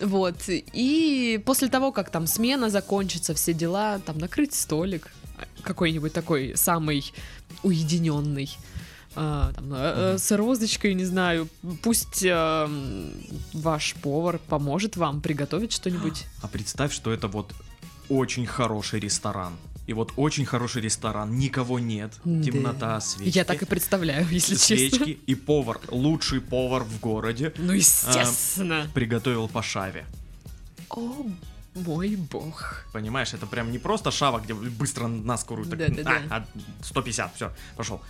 Вот. 0.01 0.37
И 0.49 1.41
после 1.45 1.69
того, 1.69 1.93
как 1.93 2.11
там 2.11 2.27
смена 2.27 2.71
закончится, 2.71 3.35
все 3.35 3.53
дела, 3.53 3.99
там 3.99 4.19
накрыть 4.19 4.55
столик 4.55 5.13
какой-нибудь 5.63 6.13
такой 6.13 6.53
самый 6.57 7.13
уединенный. 7.63 8.51
а, 9.17 9.53
там, 9.53 9.73
э, 9.73 10.15
э, 10.15 10.19
с 10.19 10.37
розочкой, 10.37 10.95
не 10.95 11.05
знаю, 11.05 11.49
пусть 11.83 12.23
э, 12.25 12.69
ваш 13.53 13.95
повар 13.95 14.39
поможет 14.39 14.97
вам 14.97 15.21
приготовить 15.21 15.73
что-нибудь. 15.73 16.25
А 16.43 16.49
представь, 16.49 16.93
что 16.93 17.11
это 17.11 17.27
вот 17.27 17.53
очень 18.09 18.47
хороший 18.47 19.01
ресторан. 19.01 19.55
И 19.89 19.95
вот 19.95 20.13
очень 20.17 20.45
хороший 20.45 20.83
ресторан, 20.83 21.39
никого 21.39 21.79
нет, 21.79 22.13
Да. 22.25 22.43
темнота, 22.43 23.01
свечки. 23.01 23.37
Я 23.39 23.45
так 23.45 23.63
и 23.63 23.65
представляю, 23.65 24.27
если 24.31 24.55
честно. 24.55 24.77
свечки 24.77 25.19
и 25.27 25.35
повар, 25.35 25.81
лучший 25.89 26.41
повар 26.43 26.83
в 26.85 27.01
городе, 27.01 27.53
Ну, 27.57 27.73
естественно. 27.73 28.87
приготовил 28.95 29.49
по 29.49 29.63
шаве. 29.63 30.05
О, 30.91 31.27
мой 31.75 32.17
бог. 32.17 32.85
Понимаешь, 32.93 33.33
это 33.33 33.47
прям 33.47 33.73
не 33.73 33.79
просто 33.79 34.11
шава, 34.11 34.41
где 34.41 34.53
быстро 34.53 35.07
на 35.07 35.39
скорую 35.39 35.67
так, 35.67 35.79
Да-да-да. 35.79 36.23
а, 36.31 36.37
а, 36.37 36.47
150, 36.85 37.35
все, 37.35 37.51
пошел. 37.77 38.01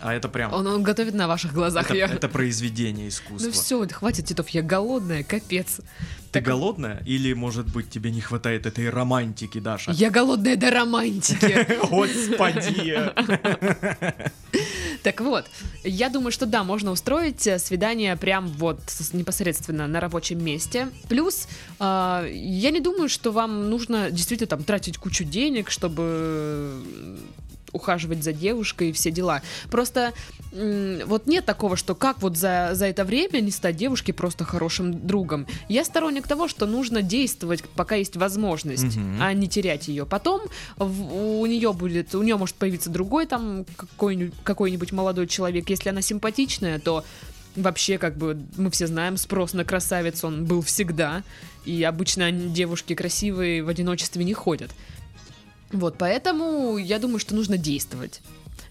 А 0.00 0.14
это 0.14 0.28
прям, 0.28 0.52
Он, 0.52 0.66
он 0.66 0.82
готовит 0.82 1.14
на 1.14 1.26
ваших 1.26 1.52
глазах. 1.52 1.86
это, 1.86 1.94
я- 1.94 2.06
это 2.06 2.28
произведение 2.28 3.08
искусства. 3.08 3.46
Ну 3.46 3.52
все, 3.52 3.86
хватит, 3.88 4.26
Титов, 4.26 4.48
я 4.50 4.62
голодная, 4.62 5.22
капец. 5.24 5.76
Ты 6.30 6.40
Так- 6.40 6.44
голодная? 6.44 7.02
Или, 7.06 7.32
может 7.32 7.66
быть, 7.72 7.90
тебе 7.90 8.10
не 8.10 8.20
хватает 8.20 8.66
этой 8.66 8.90
романтики, 8.90 9.58
Даша? 9.60 9.90
Я 9.92 10.10
голодная 10.10 10.56
до 10.56 10.70
романтики. 10.70 11.66
Господи! 11.90 12.96
Так 15.02 15.20
вот, 15.20 15.46
я 15.84 16.08
думаю, 16.08 16.32
что 16.32 16.44
да, 16.44 16.64
можно 16.64 16.90
устроить 16.90 17.46
э, 17.46 17.58
свидание 17.58 18.16
прям 18.16 18.48
вот 18.48 18.80
непосредственно 19.12 19.86
на 19.86 20.00
рабочем 20.00 20.44
месте. 20.44 20.88
Плюс, 21.08 21.46
э, 21.78 22.28
я 22.32 22.70
не 22.70 22.80
думаю, 22.80 23.08
что 23.08 23.30
вам 23.30 23.70
нужно 23.70 24.10
действительно 24.10 24.48
там 24.48 24.64
тратить 24.64 24.98
кучу 24.98 25.24
денег, 25.24 25.70
чтобы 25.70 26.02
э, 26.04 27.16
ухаживать 27.72 28.22
за 28.24 28.32
девушкой 28.32 28.90
и 28.90 28.92
все 28.92 29.10
дела. 29.10 29.42
Просто 29.70 30.12
вот 30.52 31.26
нет 31.26 31.44
такого, 31.44 31.76
что 31.76 31.94
как 31.94 32.22
вот 32.22 32.36
за, 32.36 32.70
за 32.72 32.86
это 32.86 33.04
время 33.04 33.40
не 33.40 33.50
стать 33.50 33.76
девушке 33.76 34.12
просто 34.12 34.44
хорошим 34.44 35.06
другом. 35.06 35.46
Я 35.68 35.84
сторонник 35.84 36.26
того, 36.26 36.48
что 36.48 36.66
нужно 36.66 37.02
действовать, 37.02 37.62
пока 37.76 37.96
есть 37.96 38.16
возможность, 38.16 38.96
Мгм. 38.96 39.18
а 39.20 39.32
не 39.34 39.48
терять 39.48 39.88
ее. 39.88 40.06
Потом 40.06 40.40
в- 40.76 41.40
у 41.40 41.46
нее 41.46 41.72
будет, 41.72 42.14
у 42.14 42.22
нее 42.22 42.36
может 42.36 42.54
появиться 42.56 42.90
другой 42.90 43.26
там 43.26 43.64
какой-нибудь, 43.76 44.34
какой-нибудь 44.44 44.92
молодой 44.92 45.26
человек. 45.26 45.68
Если 45.70 45.90
она 45.90 46.00
симпатичная, 46.02 46.78
то 46.78 47.04
вообще 47.56 47.98
как 47.98 48.16
бы 48.16 48.38
мы 48.56 48.70
все 48.70 48.86
знаем, 48.86 49.16
спрос 49.16 49.52
на 49.52 49.64
красавец 49.64 50.24
он 50.24 50.44
был 50.44 50.62
всегда. 50.62 51.22
И 51.64 51.82
обычно 51.82 52.30
девушки 52.32 52.94
красивые 52.94 53.62
в 53.62 53.68
одиночестве 53.68 54.24
не 54.24 54.32
ходят. 54.32 54.70
Вот, 55.72 55.96
поэтому 55.98 56.78
я 56.78 56.98
думаю, 56.98 57.18
что 57.18 57.34
нужно 57.34 57.58
действовать. 57.58 58.20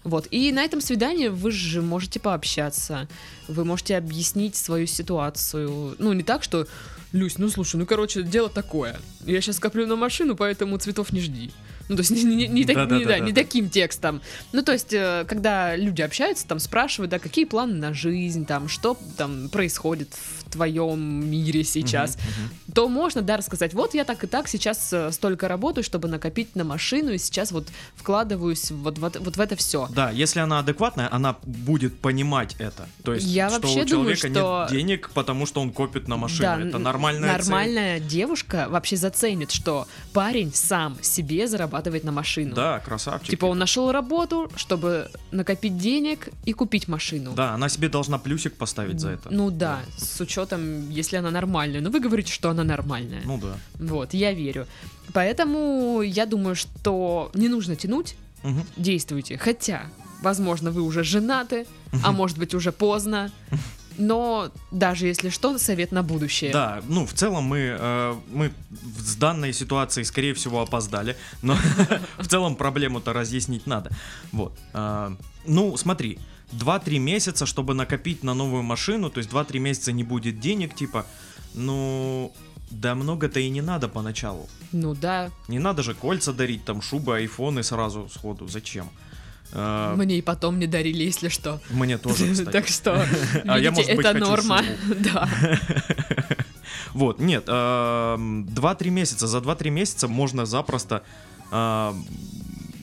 Вот, 0.04 0.26
и 0.30 0.52
на 0.52 0.64
этом 0.64 0.80
свидании 0.80 1.28
вы 1.28 1.50
же 1.50 1.82
можете 1.82 2.20
пообщаться, 2.20 3.08
вы 3.46 3.64
можете 3.64 3.96
объяснить 3.96 4.56
свою 4.56 4.86
ситуацию. 4.86 5.96
Ну, 5.98 6.12
не 6.12 6.22
так, 6.22 6.42
что, 6.42 6.66
Люсь, 7.12 7.38
ну 7.38 7.48
слушай, 7.48 7.76
ну 7.76 7.86
короче, 7.86 8.22
дело 8.22 8.48
такое. 8.48 8.98
Я 9.24 9.40
сейчас 9.40 9.58
коплю 9.58 9.86
на 9.86 9.96
машину, 9.96 10.36
поэтому 10.36 10.78
цветов 10.78 11.12
не 11.12 11.20
жди. 11.20 11.50
Ну, 11.88 11.96
то 11.96 12.00
есть 12.02 12.10
не, 12.10 12.22
не- 12.24 12.46
не 12.48 12.64
так- 12.64 12.76
не- 12.76 12.82
Да-да-да-да-да. 12.82 13.18
да, 13.18 13.18
не 13.20 13.32
таким 13.32 13.70
текстом. 13.70 14.20
Ну, 14.52 14.62
то 14.62 14.72
есть, 14.72 14.92
э, 14.92 15.24
когда 15.26 15.74
люди 15.76 16.02
общаются, 16.02 16.46
там 16.46 16.58
спрашивают, 16.58 17.10
да, 17.10 17.18
какие 17.18 17.44
планы 17.46 17.74
на 17.74 17.94
жизнь, 17.94 18.44
там, 18.46 18.68
что 18.68 18.96
там 19.16 19.48
происходит 19.48 20.08
в 20.12 20.50
твоем 20.50 21.30
мире 21.30 21.64
сейчас, 21.64 22.16
Мгм, 22.16 22.44
мгм. 22.44 22.74
то 22.74 22.88
можно, 22.88 23.22
да, 23.22 23.36
рассказать, 23.36 23.74
вот 23.74 23.94
я 23.94 24.04
так 24.04 24.22
и 24.24 24.26
так 24.26 24.48
сейчас 24.48 24.92
э, 24.92 25.10
столько 25.12 25.48
работаю, 25.48 25.82
чтобы 25.84 26.08
накопить 26.08 26.54
на 26.56 26.64
машину, 26.64 27.12
и 27.12 27.18
сейчас 27.18 27.52
вот 27.52 27.68
вкладываюсь 27.96 28.70
вот, 28.70 28.98
вот, 28.98 29.16
вот 29.18 29.36
в 29.36 29.40
это 29.40 29.56
все. 29.56 29.88
Да, 29.94 30.10
если 30.10 30.40
она 30.40 30.58
адекватная, 30.60 31.08
она 31.12 31.36
будет 31.44 31.98
понимать 32.00 32.54
это. 32.58 32.86
То 33.04 33.14
есть, 33.14 33.26
Я 33.26 33.48
что 33.50 33.60
вообще 33.60 33.82
у 33.82 33.86
думаю, 33.86 34.16
человека 34.16 34.28
что- 34.40 34.66
нет 34.70 34.78
денег, 34.78 35.10
потому 35.14 35.46
что 35.46 35.60
он 35.60 35.70
копит 35.72 36.08
на 36.08 36.16
машину. 36.16 36.42
Да, 36.42 36.60
это 36.60 36.76
н- 36.76 36.82
нормальная 36.82 37.28
цель. 37.30 37.38
Нормальная 37.38 38.00
девушка 38.00 38.66
вообще 38.70 38.96
заценит, 38.96 39.50
что 39.50 39.86
парень 40.12 40.52
сам 40.54 40.96
себе 41.02 41.46
зарабатывает 41.46 41.77
на 41.86 42.12
машину. 42.12 42.54
Да, 42.54 42.80
красавчик. 42.80 43.30
Типа 43.30 43.46
он 43.46 43.58
нашел 43.58 43.92
работу, 43.92 44.50
чтобы 44.56 45.08
накопить 45.30 45.78
денег 45.78 46.28
и 46.44 46.52
купить 46.52 46.88
машину. 46.88 47.32
Да, 47.34 47.54
она 47.54 47.68
себе 47.68 47.88
должна 47.88 48.18
плюсик 48.18 48.54
поставить 48.54 49.00
за 49.00 49.10
это. 49.10 49.28
Ну 49.30 49.50
да, 49.50 49.80
с 49.96 50.20
учетом, 50.20 50.90
если 50.90 51.16
она 51.18 51.30
нормальная. 51.30 51.80
Но 51.80 51.90
вы 51.90 52.00
говорите, 52.00 52.32
что 52.32 52.50
она 52.50 52.64
нормальная. 52.64 53.22
Ну 53.24 53.38
да. 53.38 53.56
Вот, 53.74 54.14
я 54.14 54.32
верю. 54.32 54.66
Поэтому 55.12 56.02
я 56.02 56.26
думаю, 56.26 56.54
что 56.54 57.30
не 57.34 57.48
нужно 57.48 57.76
тянуть, 57.76 58.16
Мгм. 58.42 58.64
действуйте. 58.76 59.38
Хотя, 59.38 59.82
возможно, 60.22 60.70
вы 60.70 60.82
уже 60.82 61.02
женаты, 61.04 61.66
а 62.04 62.12
может 62.12 62.38
быть 62.38 62.54
уже 62.54 62.72
поздно. 62.72 63.30
Но 63.98 64.50
даже 64.70 65.06
если 65.06 65.28
что, 65.28 65.58
совет 65.58 65.92
на 65.92 66.02
будущее. 66.02 66.52
Да, 66.52 66.80
ну 66.88 67.04
в 67.04 67.12
целом 67.12 67.44
мы, 67.44 67.76
э, 67.78 68.14
мы 68.32 68.52
с 68.98 69.16
данной 69.16 69.52
ситуацией, 69.52 70.04
скорее 70.04 70.34
всего, 70.34 70.60
опоздали, 70.62 71.16
но 71.42 71.56
в 72.18 72.28
целом 72.28 72.56
проблему-то 72.56 73.12
разъяснить 73.12 73.66
надо. 73.66 73.90
Вот. 74.32 74.56
А, 74.72 75.12
Ну, 75.46 75.76
смотри, 75.76 76.18
2-3 76.52 76.98
месяца, 76.98 77.46
чтобы 77.46 77.74
накопить 77.74 78.22
на 78.24 78.34
новую 78.34 78.62
машину, 78.62 79.10
то 79.10 79.18
есть 79.18 79.30
2-3 79.30 79.58
месяца 79.58 79.92
не 79.92 80.04
будет 80.04 80.40
денег, 80.40 80.74
типа, 80.74 81.04
ну, 81.54 82.32
да 82.70 82.94
много-то 82.94 83.40
и 83.40 83.50
не 83.50 83.62
надо 83.62 83.88
поначалу. 83.88 84.48
Ну 84.72 84.94
да, 84.94 85.30
Не 85.48 85.58
надо 85.58 85.82
же 85.82 85.94
кольца 85.94 86.32
дарить, 86.32 86.64
там, 86.64 86.82
шубы, 86.82 87.16
айфоны 87.16 87.62
сразу 87.62 88.08
сходу, 88.08 88.48
зачем? 88.48 88.88
А, 89.52 89.94
мне 89.96 90.18
и 90.18 90.22
потом 90.22 90.58
не 90.58 90.66
дарили, 90.66 91.04
если 91.04 91.28
что. 91.28 91.60
Мне 91.70 91.98
тоже, 91.98 92.30
кстати. 92.32 92.50
Так 92.50 92.68
что, 92.68 93.06
А 93.46 93.58
видите, 93.58 93.82
это 93.82 94.14
норма. 94.14 94.62
Да. 95.00 95.28
Вот, 96.94 97.20
нет, 97.20 97.44
эм, 97.46 98.44
2-3 98.46 98.90
месяца. 98.90 99.26
За 99.26 99.38
2-3 99.38 99.70
месяца 99.70 100.08
можно 100.08 100.46
запросто 100.46 101.02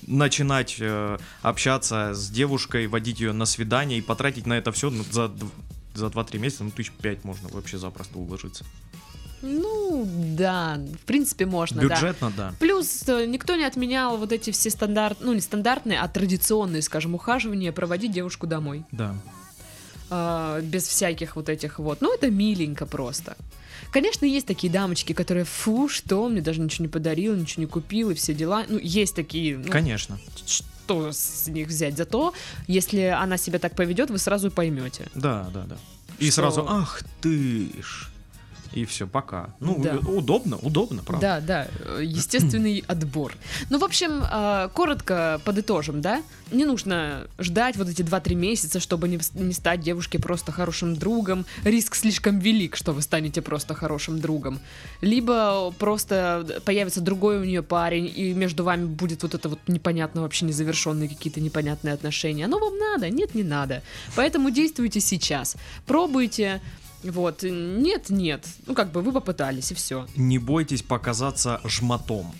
начинать 0.07 0.77
э, 0.79 1.17
общаться 1.41 2.13
с 2.13 2.29
девушкой, 2.29 2.87
водить 2.87 3.19
ее 3.19 3.31
на 3.33 3.45
свидание 3.45 3.99
и 3.99 4.01
потратить 4.01 4.45
на 4.45 4.53
это 4.53 4.71
все 4.71 4.89
за, 4.89 5.25
дв- 5.25 5.49
за 5.93 6.07
2-3 6.07 6.37
месяца, 6.37 6.63
ну, 6.63 6.71
тысяч 6.71 6.91
пять 6.91 7.23
можно 7.23 7.49
вообще 7.49 7.77
запросто 7.77 8.17
уложиться. 8.19 8.65
Ну, 9.45 10.07
да, 10.37 10.79
в 11.01 11.05
принципе, 11.05 11.45
можно, 11.45 11.81
да. 11.81 11.87
Бюджетно, 11.87 12.33
да. 12.35 12.53
Плюс 12.59 13.07
э, 13.07 13.25
никто 13.25 13.55
не 13.55 13.63
отменял 13.63 14.17
вот 14.17 14.31
эти 14.31 14.49
все 14.51 14.69
стандарт, 14.69 15.19
ну 15.21 15.33
не 15.33 15.41
стандартные, 15.41 15.99
а 15.99 16.07
традиционные, 16.07 16.81
скажем, 16.81 17.13
ухаживания, 17.15 17.71
проводить 17.71 18.11
девушку 18.11 18.47
домой. 18.47 18.83
Да. 18.91 19.15
А, 20.09 20.61
без 20.61 20.87
всяких 20.87 21.35
вот 21.35 21.49
этих 21.49 21.79
вот. 21.79 22.01
Ну, 22.01 22.13
это 22.13 22.29
миленько 22.29 22.85
просто. 22.85 23.37
Конечно, 23.91 24.25
есть 24.25 24.47
такие 24.47 24.71
дамочки, 24.71 25.13
которые, 25.13 25.45
фу, 25.45 25.87
что, 25.87 26.27
мне 26.27 26.41
даже 26.41 26.59
ничего 26.59 26.85
не 26.85 26.89
подарил, 26.89 27.35
ничего 27.35 27.61
не 27.61 27.67
купил 27.67 28.09
и 28.09 28.13
все 28.13 28.33
дела. 28.33 28.65
Ну, 28.67 28.77
есть 28.77 29.15
такие, 29.15 29.57
ну, 29.57 29.71
Конечно. 29.71 30.19
что 30.45 31.11
с 31.11 31.47
них 31.47 31.67
взять? 31.67 31.95
Зато, 31.97 32.33
если 32.67 33.01
она 33.03 33.37
себя 33.37 33.59
так 33.59 33.75
поведет, 33.75 34.09
вы 34.09 34.17
сразу 34.17 34.51
поймете. 34.51 35.07
Да, 35.15 35.49
да, 35.53 35.63
да. 35.63 35.77
И 36.19 36.25
Что- 36.25 36.41
сразу, 36.41 36.65
ах 36.67 37.03
ты 37.21 37.69
ж. 37.81 38.09
И 38.75 38.83
все, 38.85 39.07
пока. 39.07 39.55
Ну, 39.59 39.79
Да. 39.81 39.95
удобно, 39.95 40.57
удобно, 40.57 41.01
правда. 41.03 41.41
Да, 41.41 41.67
да, 41.87 42.01
естественный 42.01 42.83
отбор. 42.87 43.33
Ну, 43.69 43.79
в 43.79 43.83
общем, 43.83 44.21
э, 44.29 44.69
коротко 44.73 45.39
подытожим, 45.45 46.01
да? 46.01 46.21
Не 46.51 46.65
нужно 46.65 47.27
ждать 47.39 47.77
вот 47.77 47.87
эти 47.89 48.01
2-3 48.01 48.35
месяца, 48.35 48.79
чтобы 48.79 49.07
не, 49.07 49.19
не 49.33 49.53
стать 49.53 49.79
девушке 49.79 50.19
просто 50.19 50.51
хорошим 50.51 50.95
другом. 50.95 51.45
Риск 51.63 51.95
слишком 51.95 52.39
велик, 52.39 52.75
что 52.75 52.91
вы 52.91 53.01
станете 53.01 53.41
просто 53.41 53.73
хорошим 53.73 54.19
другом. 54.19 54.59
Либо 55.01 55.71
просто 55.79 56.61
появится 56.65 56.99
другой 57.01 57.39
у 57.39 57.43
нее 57.45 57.63
парень, 57.63 58.11
и 58.13 58.33
между 58.33 58.63
вами 58.65 58.85
будет 58.85 59.23
вот 59.23 59.33
это 59.33 59.49
вот 59.49 59.59
непонятно, 59.67 60.21
вообще 60.21 60.45
незавершенные 60.45 61.07
какие-то 61.07 61.39
непонятные 61.39 61.93
отношения. 61.93 62.45
Оно 62.45 62.59
вам 62.59 62.77
надо? 62.77 63.09
Нет, 63.09 63.35
не 63.35 63.43
надо. 63.43 63.81
Поэтому 64.15 64.51
действуйте 64.51 64.99
сейчас. 64.99 65.55
Пробуйте. 65.85 66.61
Вот, 67.11 67.43
нет, 67.43 68.09
нет. 68.09 68.45
Ну, 68.65 68.73
как 68.73 68.91
бы 68.91 69.01
вы 69.01 69.11
попытались, 69.11 69.71
и 69.71 69.75
все. 69.75 70.07
не 70.15 70.39
бойтесь 70.39 70.81
показаться 70.81 71.61
жмотом. 71.63 72.31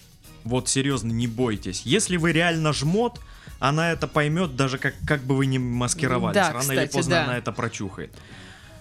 Вот 0.44 0.70
серьезно, 0.70 1.12
не 1.12 1.28
бойтесь. 1.28 1.82
Если 1.86 2.18
вы 2.18 2.32
реально 2.32 2.72
жмот, 2.74 3.20
она 3.60 3.92
это 3.92 4.08
поймет, 4.08 4.56
даже 4.56 4.78
как, 4.78 4.94
как 5.08 5.24
бы 5.24 5.36
вы 5.36 5.46
ни 5.48 5.58
маскировались. 5.58 6.36
Да, 6.36 6.54
Рано 6.54 6.72
или 6.72 6.76
кстати, 6.80 6.92
поздно 6.94 7.16
да. 7.16 7.24
она 7.26 7.38
это 7.38 7.52
прочухает. 7.52 8.12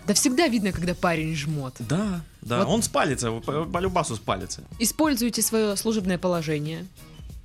Да 0.07 0.13
всегда 0.13 0.49
видно, 0.49 0.73
когда 0.73 0.95
парень 0.95 1.35
жмот. 1.35 1.77
Да, 1.79 2.21
да. 2.43 2.59
Вот- 2.59 2.69
Он 2.69 2.83
спалится, 2.83 3.31
по, 3.31 3.65
по 3.65 3.79
любасу 3.79 4.17
спалится. 4.17 4.63
Используйте 4.79 5.41
свое 5.41 5.77
служебное 5.77 6.19
положение. 6.19 6.87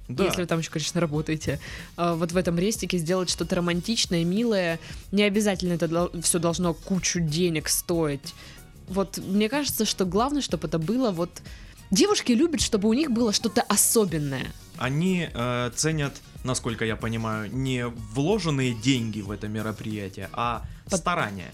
Да. 0.09 0.25
Если 0.25 0.41
вы 0.41 0.47
там 0.47 0.59
еще, 0.59 0.71
конечно, 0.71 0.99
работаете. 0.99 1.59
А, 1.95 2.15
Вот 2.15 2.31
в 2.31 2.37
этом 2.37 2.57
рестике 2.57 2.97
сделать 2.97 3.29
что-то 3.29 3.55
романтичное, 3.55 4.23
милое. 4.25 4.79
Не 5.11 5.23
обязательно 5.23 5.73
это 5.73 6.09
все 6.21 6.39
должно 6.39 6.73
кучу 6.73 7.19
денег 7.19 7.69
стоить. 7.69 8.33
Вот 8.87 9.19
мне 9.19 9.47
кажется, 9.49 9.85
что 9.85 10.05
главное, 10.05 10.41
чтобы 10.41 10.67
это 10.67 10.79
было 10.79 11.11
вот... 11.11 11.29
Девушки 11.91 12.33
любят, 12.33 12.61
чтобы 12.61 12.87
у 12.89 12.93
них 12.93 13.09
было 13.11 13.33
что-то 13.33 13.61
особенное. 13.61 14.51
Они 14.77 15.27
э, 15.31 15.71
ценят, 15.75 16.13
насколько 16.43 16.85
я 16.85 16.95
понимаю, 16.95 17.49
не 17.55 17.87
вложенные 17.87 18.73
деньги 18.73 19.21
в 19.21 19.31
это 19.31 19.47
мероприятие, 19.47 20.29
а 20.33 20.63
Под- 20.89 20.99
старания. 20.99 21.51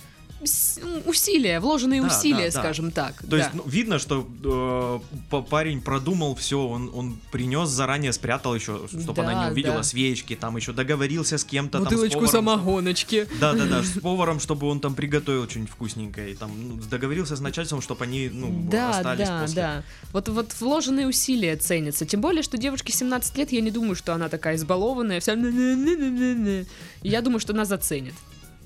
Усилия, 1.05 1.59
вложенные 1.59 2.01
Да, 2.01 2.07
усилия, 2.07 2.49
да, 2.49 2.53
да. 2.53 2.59
скажем 2.59 2.91
так. 2.91 3.15
То 3.21 3.27
да. 3.27 3.37
есть 3.37 3.49
ну, 3.53 3.63
видно, 3.65 3.99
что 3.99 4.27
э, 4.43 5.19
па- 5.29 5.41
парень 5.41 5.81
продумал 5.81 6.35
все, 6.35 6.59
он, 6.59 6.91
он 6.93 7.17
принес 7.31 7.69
заранее, 7.69 8.13
спрятал 8.13 8.53
еще, 8.55 8.87
чтобы 8.87 9.23
она 9.23 9.33
Да, 9.33 9.45
не 9.45 9.51
увидела 9.51 9.77
да. 9.77 9.83
свечки, 9.83 10.35
там 10.35 10.55
еще 10.57 10.73
договорился 10.73 11.37
с 11.37 11.43
кем-то. 11.45 11.79
там, 11.79 11.83
с 11.83 11.85
Бутылочку 11.85 12.19
поваром, 12.19 12.31
самогоночки. 12.31 13.27
Да, 13.39 13.53
да, 13.53 13.65
да, 13.65 13.83
с 13.83 13.99
поваром, 13.99 14.39
чтобы 14.39 14.67
он 14.67 14.79
там 14.79 14.95
приготовил 14.95 15.49
что-нибудь 15.49 15.71
вкусненькое. 15.71 16.35
Там 16.35 16.51
ну, 16.55 16.75
договорился 16.89 17.35
с 17.35 17.39
начальством, 17.39 17.81
чтобы 17.81 18.03
они 18.03 18.29
ну, 18.31 18.67
Да, 18.69 18.91
остались 18.91 19.27
да, 19.27 19.41
после. 19.41 19.55
да. 19.61 19.83
Вот, 20.11 20.29
вот 20.29 20.53
вложенные 20.59 21.07
усилия 21.07 21.55
ценятся. 21.55 22.05
Тем 22.05 22.21
более, 22.21 22.43
что 22.43 22.57
девушке 22.57 22.91
17 22.93 23.37
лет, 23.37 23.51
я 23.51 23.61
не 23.61 23.71
думаю, 23.71 23.95
что 23.95 24.13
она 24.13 24.29
такая 24.29 24.55
избалованная, 24.55 25.19
вся... 25.19 25.33
Я 27.01 27.21
думаю, 27.21 27.39
что 27.39 27.53
она 27.53 27.65
заценит. 27.65 28.13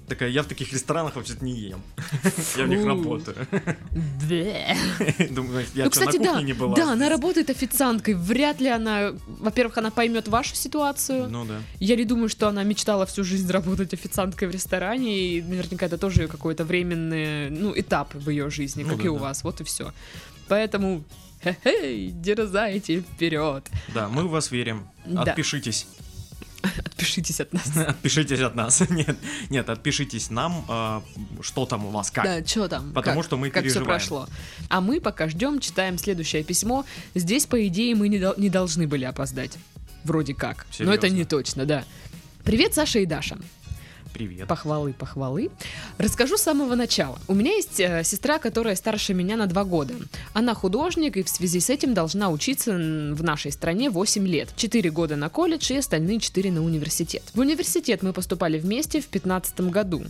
Такая, 0.09 0.29
я 0.29 0.41
в 0.41 0.47
таких 0.47 0.73
ресторанах 0.73 1.15
вообще-то 1.15 1.45
не 1.45 1.53
ем. 1.53 1.81
Я 2.57 2.63
в 2.65 2.67
них 2.67 2.83
работаю. 2.85 3.37
Думаю, 5.29 5.65
я 5.75 5.85
Ну, 5.85 5.91
что, 5.91 6.05
на 6.05 6.11
кухне 6.11 6.43
не 6.43 6.53
была? 6.53 6.75
да, 6.75 6.91
она 6.93 7.09
работает 7.09 7.49
официанткой. 7.49 8.15
Вряд 8.15 8.59
ли 8.61 8.67
она, 8.69 9.13
во-первых, 9.27 9.77
она 9.77 9.91
поймет 9.91 10.27
вашу 10.27 10.55
ситуацию. 10.55 11.29
Ну 11.29 11.45
да. 11.45 11.61
Я 11.79 11.95
не 11.95 12.05
думаю, 12.05 12.29
что 12.29 12.47
она 12.47 12.63
мечтала 12.63 13.05
всю 13.05 13.23
жизнь 13.23 13.49
работать 13.51 13.93
официанткой 13.93 14.47
в 14.47 14.51
ресторане, 14.51 15.17
и 15.17 15.41
наверняка 15.41 15.85
это 15.85 15.97
тоже 15.97 16.27
какой-то 16.27 16.65
временный, 16.65 17.49
ну, 17.49 17.73
этап 17.79 18.13
в 18.13 18.29
ее 18.29 18.49
жизни, 18.49 18.83
Ну 18.83 18.95
как 18.95 19.05
и 19.05 19.09
у 19.09 19.15
вас, 19.15 19.43
вот 19.43 19.61
и 19.61 19.63
все. 19.63 19.93
Поэтому, 20.47 21.03
хе-хей, 21.43 22.09
дерзайте 22.11 23.01
вперед. 23.01 23.63
Да, 23.93 24.09
мы 24.09 24.23
в 24.23 24.29
вас 24.31 24.51
верим. 24.51 24.87
Да. 25.05 25.21
Отпишитесь. 25.21 25.87
Отпишитесь 26.61 27.39
от 27.39 27.53
нас. 27.53 27.75
Отпишитесь 27.87 28.39
от 28.41 28.55
нас. 28.55 28.81
Нет, 28.89 29.17
нет, 29.49 29.69
отпишитесь 29.69 30.29
нам, 30.29 30.65
а, 30.67 31.03
что 31.41 31.65
там 31.65 31.85
у 31.85 31.89
вас, 31.89 32.11
как. 32.11 32.25
Да, 32.25 32.45
что 32.45 32.67
там? 32.67 32.91
Потому 32.91 33.17
как, 33.21 33.25
что 33.25 33.37
мы 33.37 33.49
как 33.49 33.63
все 33.63 33.75
переживаем. 33.75 33.99
прошло. 33.99 34.27
А 34.69 34.81
мы 34.81 34.99
пока 34.99 35.29
ждем, 35.29 35.59
читаем 35.59 35.97
следующее 35.97 36.43
письмо. 36.43 36.85
Здесь, 37.15 37.45
по 37.45 37.65
идее, 37.67 37.95
мы 37.95 38.09
не, 38.09 38.19
дол- 38.19 38.35
не 38.37 38.49
должны 38.49 38.87
были 38.87 39.05
опоздать. 39.05 39.57
Вроде 40.03 40.33
как. 40.33 40.65
Но 40.79 40.93
это 40.93 41.07
Серьезно? 41.07 41.17
не 41.17 41.25
точно, 41.25 41.65
да. 41.65 41.83
Привет, 42.43 42.73
Саша 42.73 42.99
и 42.99 43.05
Даша. 43.05 43.37
Привет. 44.13 44.47
Похвалы, 44.47 44.93
похвалы. 44.93 45.49
Расскажу 45.97 46.37
с 46.37 46.41
самого 46.41 46.75
начала. 46.75 47.19
У 47.27 47.33
меня 47.33 47.51
есть 47.51 47.79
э, 47.79 48.03
сестра, 48.03 48.39
которая 48.39 48.75
старше 48.75 49.13
меня 49.13 49.37
на 49.37 49.47
два 49.47 49.63
года. 49.63 49.93
Она 50.33 50.53
художник 50.53 51.17
и 51.17 51.23
в 51.23 51.29
связи 51.29 51.59
с 51.59 51.69
этим 51.69 51.93
должна 51.93 52.29
учиться 52.29 52.71
в 52.71 53.23
нашей 53.23 53.51
стране 53.51 53.89
8 53.89 54.27
лет. 54.27 54.49
4 54.55 54.89
года 54.91 55.15
на 55.15 55.29
колледж 55.29 55.71
и 55.71 55.77
остальные 55.77 56.19
4 56.19 56.51
на 56.51 56.63
университет. 56.63 57.23
В 57.33 57.39
университет 57.39 58.01
мы 58.01 58.13
поступали 58.13 58.57
вместе 58.57 58.99
в 58.99 59.07
15 59.07 59.61
году. 59.61 60.03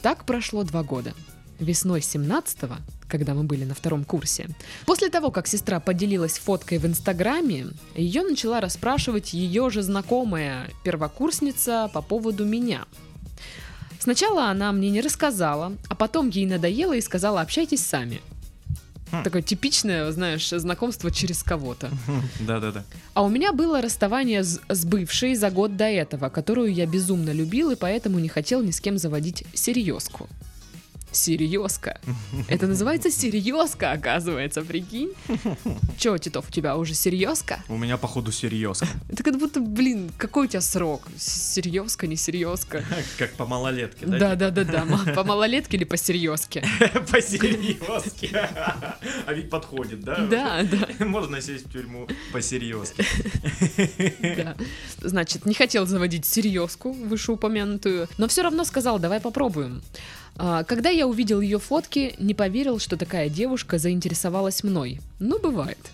Так 0.00 0.24
прошло 0.24 0.62
два 0.62 0.82
года. 0.82 1.12
Весной 1.58 2.00
17-го, 2.00 2.76
когда 3.06 3.34
мы 3.34 3.42
были 3.42 3.64
на 3.64 3.74
втором 3.74 4.04
курсе. 4.04 4.48
После 4.86 5.10
того, 5.10 5.30
как 5.30 5.46
сестра 5.46 5.78
поделилась 5.78 6.38
фоткой 6.38 6.78
в 6.78 6.86
Инстаграме, 6.86 7.66
ее 7.94 8.22
начала 8.22 8.60
расспрашивать 8.62 9.34
ее 9.34 9.68
же 9.68 9.82
знакомая 9.82 10.70
первокурсница 10.84 11.90
по 11.92 12.00
поводу 12.00 12.46
меня. 12.46 12.86
Сначала 14.00 14.46
она 14.46 14.72
мне 14.72 14.88
не 14.90 15.02
рассказала, 15.02 15.74
а 15.88 15.94
потом 15.94 16.30
ей 16.30 16.46
надоело 16.46 16.94
и 16.94 17.00
сказала 17.02 17.42
«общайтесь 17.42 17.84
сами». 17.84 18.20
Хм. 19.12 19.22
Такое 19.24 19.42
типичное, 19.42 20.10
знаешь, 20.10 20.48
знакомство 20.48 21.10
через 21.10 21.42
кого-то. 21.42 21.90
Да-да-да. 22.40 22.84
А 23.12 23.22
у 23.22 23.28
меня 23.28 23.52
было 23.52 23.82
расставание 23.82 24.42
с, 24.42 24.60
с 24.68 24.84
бывшей 24.84 25.34
за 25.34 25.50
год 25.50 25.76
до 25.76 25.84
этого, 25.84 26.30
которую 26.30 26.72
я 26.72 26.86
безумно 26.86 27.30
любил 27.30 27.70
и 27.70 27.76
поэтому 27.76 28.18
не 28.18 28.28
хотел 28.28 28.62
ни 28.62 28.70
с 28.70 28.80
кем 28.80 28.98
заводить 28.98 29.44
серьезку. 29.52 30.28
Серьезка. 31.12 32.00
Это 32.48 32.66
называется 32.66 33.10
серьезка, 33.10 33.92
оказывается, 33.92 34.62
прикинь. 34.62 35.10
Че, 35.98 36.16
Титов, 36.18 36.48
у 36.48 36.52
тебя 36.52 36.76
уже 36.76 36.94
серьезка? 36.94 37.62
У 37.68 37.76
меня, 37.76 37.96
походу, 37.96 38.30
серьезно. 38.32 38.86
Это 39.08 39.22
как 39.22 39.38
будто, 39.38 39.60
блин, 39.60 40.10
какой 40.16 40.46
у 40.46 40.48
тебя 40.48 40.60
срок? 40.60 41.02
Серьезка, 41.18 42.06
не 42.06 42.16
серьезка? 42.16 42.84
Как 43.18 43.32
по 43.32 43.44
малолетке, 43.46 44.06
да? 44.06 44.18
Да, 44.18 44.36
да, 44.36 44.50
да, 44.50 44.64
да. 44.64 44.84
ма- 44.84 45.12
По 45.14 45.24
малолетке 45.24 45.76
или 45.76 45.84
по 45.84 45.96
серьезке? 45.96 46.64
По 47.10 47.20
серьезке. 47.20 48.30
А 49.26 49.32
ведь 49.32 49.50
подходит, 49.50 50.00
да? 50.00 50.16
Да, 50.26 50.62
да, 50.62 51.04
Можно 51.04 51.40
сесть 51.40 51.66
в 51.66 51.72
тюрьму 51.72 52.08
по 52.32 52.40
серьезке. 52.42 53.04
да. 54.20 54.56
Значит, 55.00 55.46
не 55.46 55.54
хотел 55.54 55.86
заводить 55.86 56.24
серьезку, 56.26 56.92
вышеупомянутую, 56.92 58.08
но 58.18 58.28
все 58.28 58.42
равно 58.42 58.64
сказал, 58.64 58.98
давай 58.98 59.20
попробуем. 59.20 59.82
А, 60.42 60.64
Когда 60.64 60.88
я 60.88 61.06
увидел 61.06 61.42
ее 61.42 61.58
фотки, 61.58 62.14
не 62.18 62.32
поверил, 62.32 62.78
что 62.78 62.96
такая 62.96 63.28
девушка 63.28 63.76
заинтересовалась 63.76 64.64
мной. 64.64 64.98
Ну, 65.18 65.38
бывает. 65.38 65.90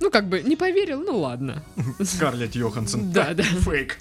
Ну, 0.00 0.10
как 0.10 0.28
бы, 0.28 0.42
не 0.42 0.54
поверил, 0.54 1.00
ну 1.00 1.18
ладно. 1.20 1.64
Скарлетт 2.02 2.54
Йоханссон. 2.54 3.10
Да, 3.10 3.32
да. 3.32 3.42
Фейк. 3.42 3.98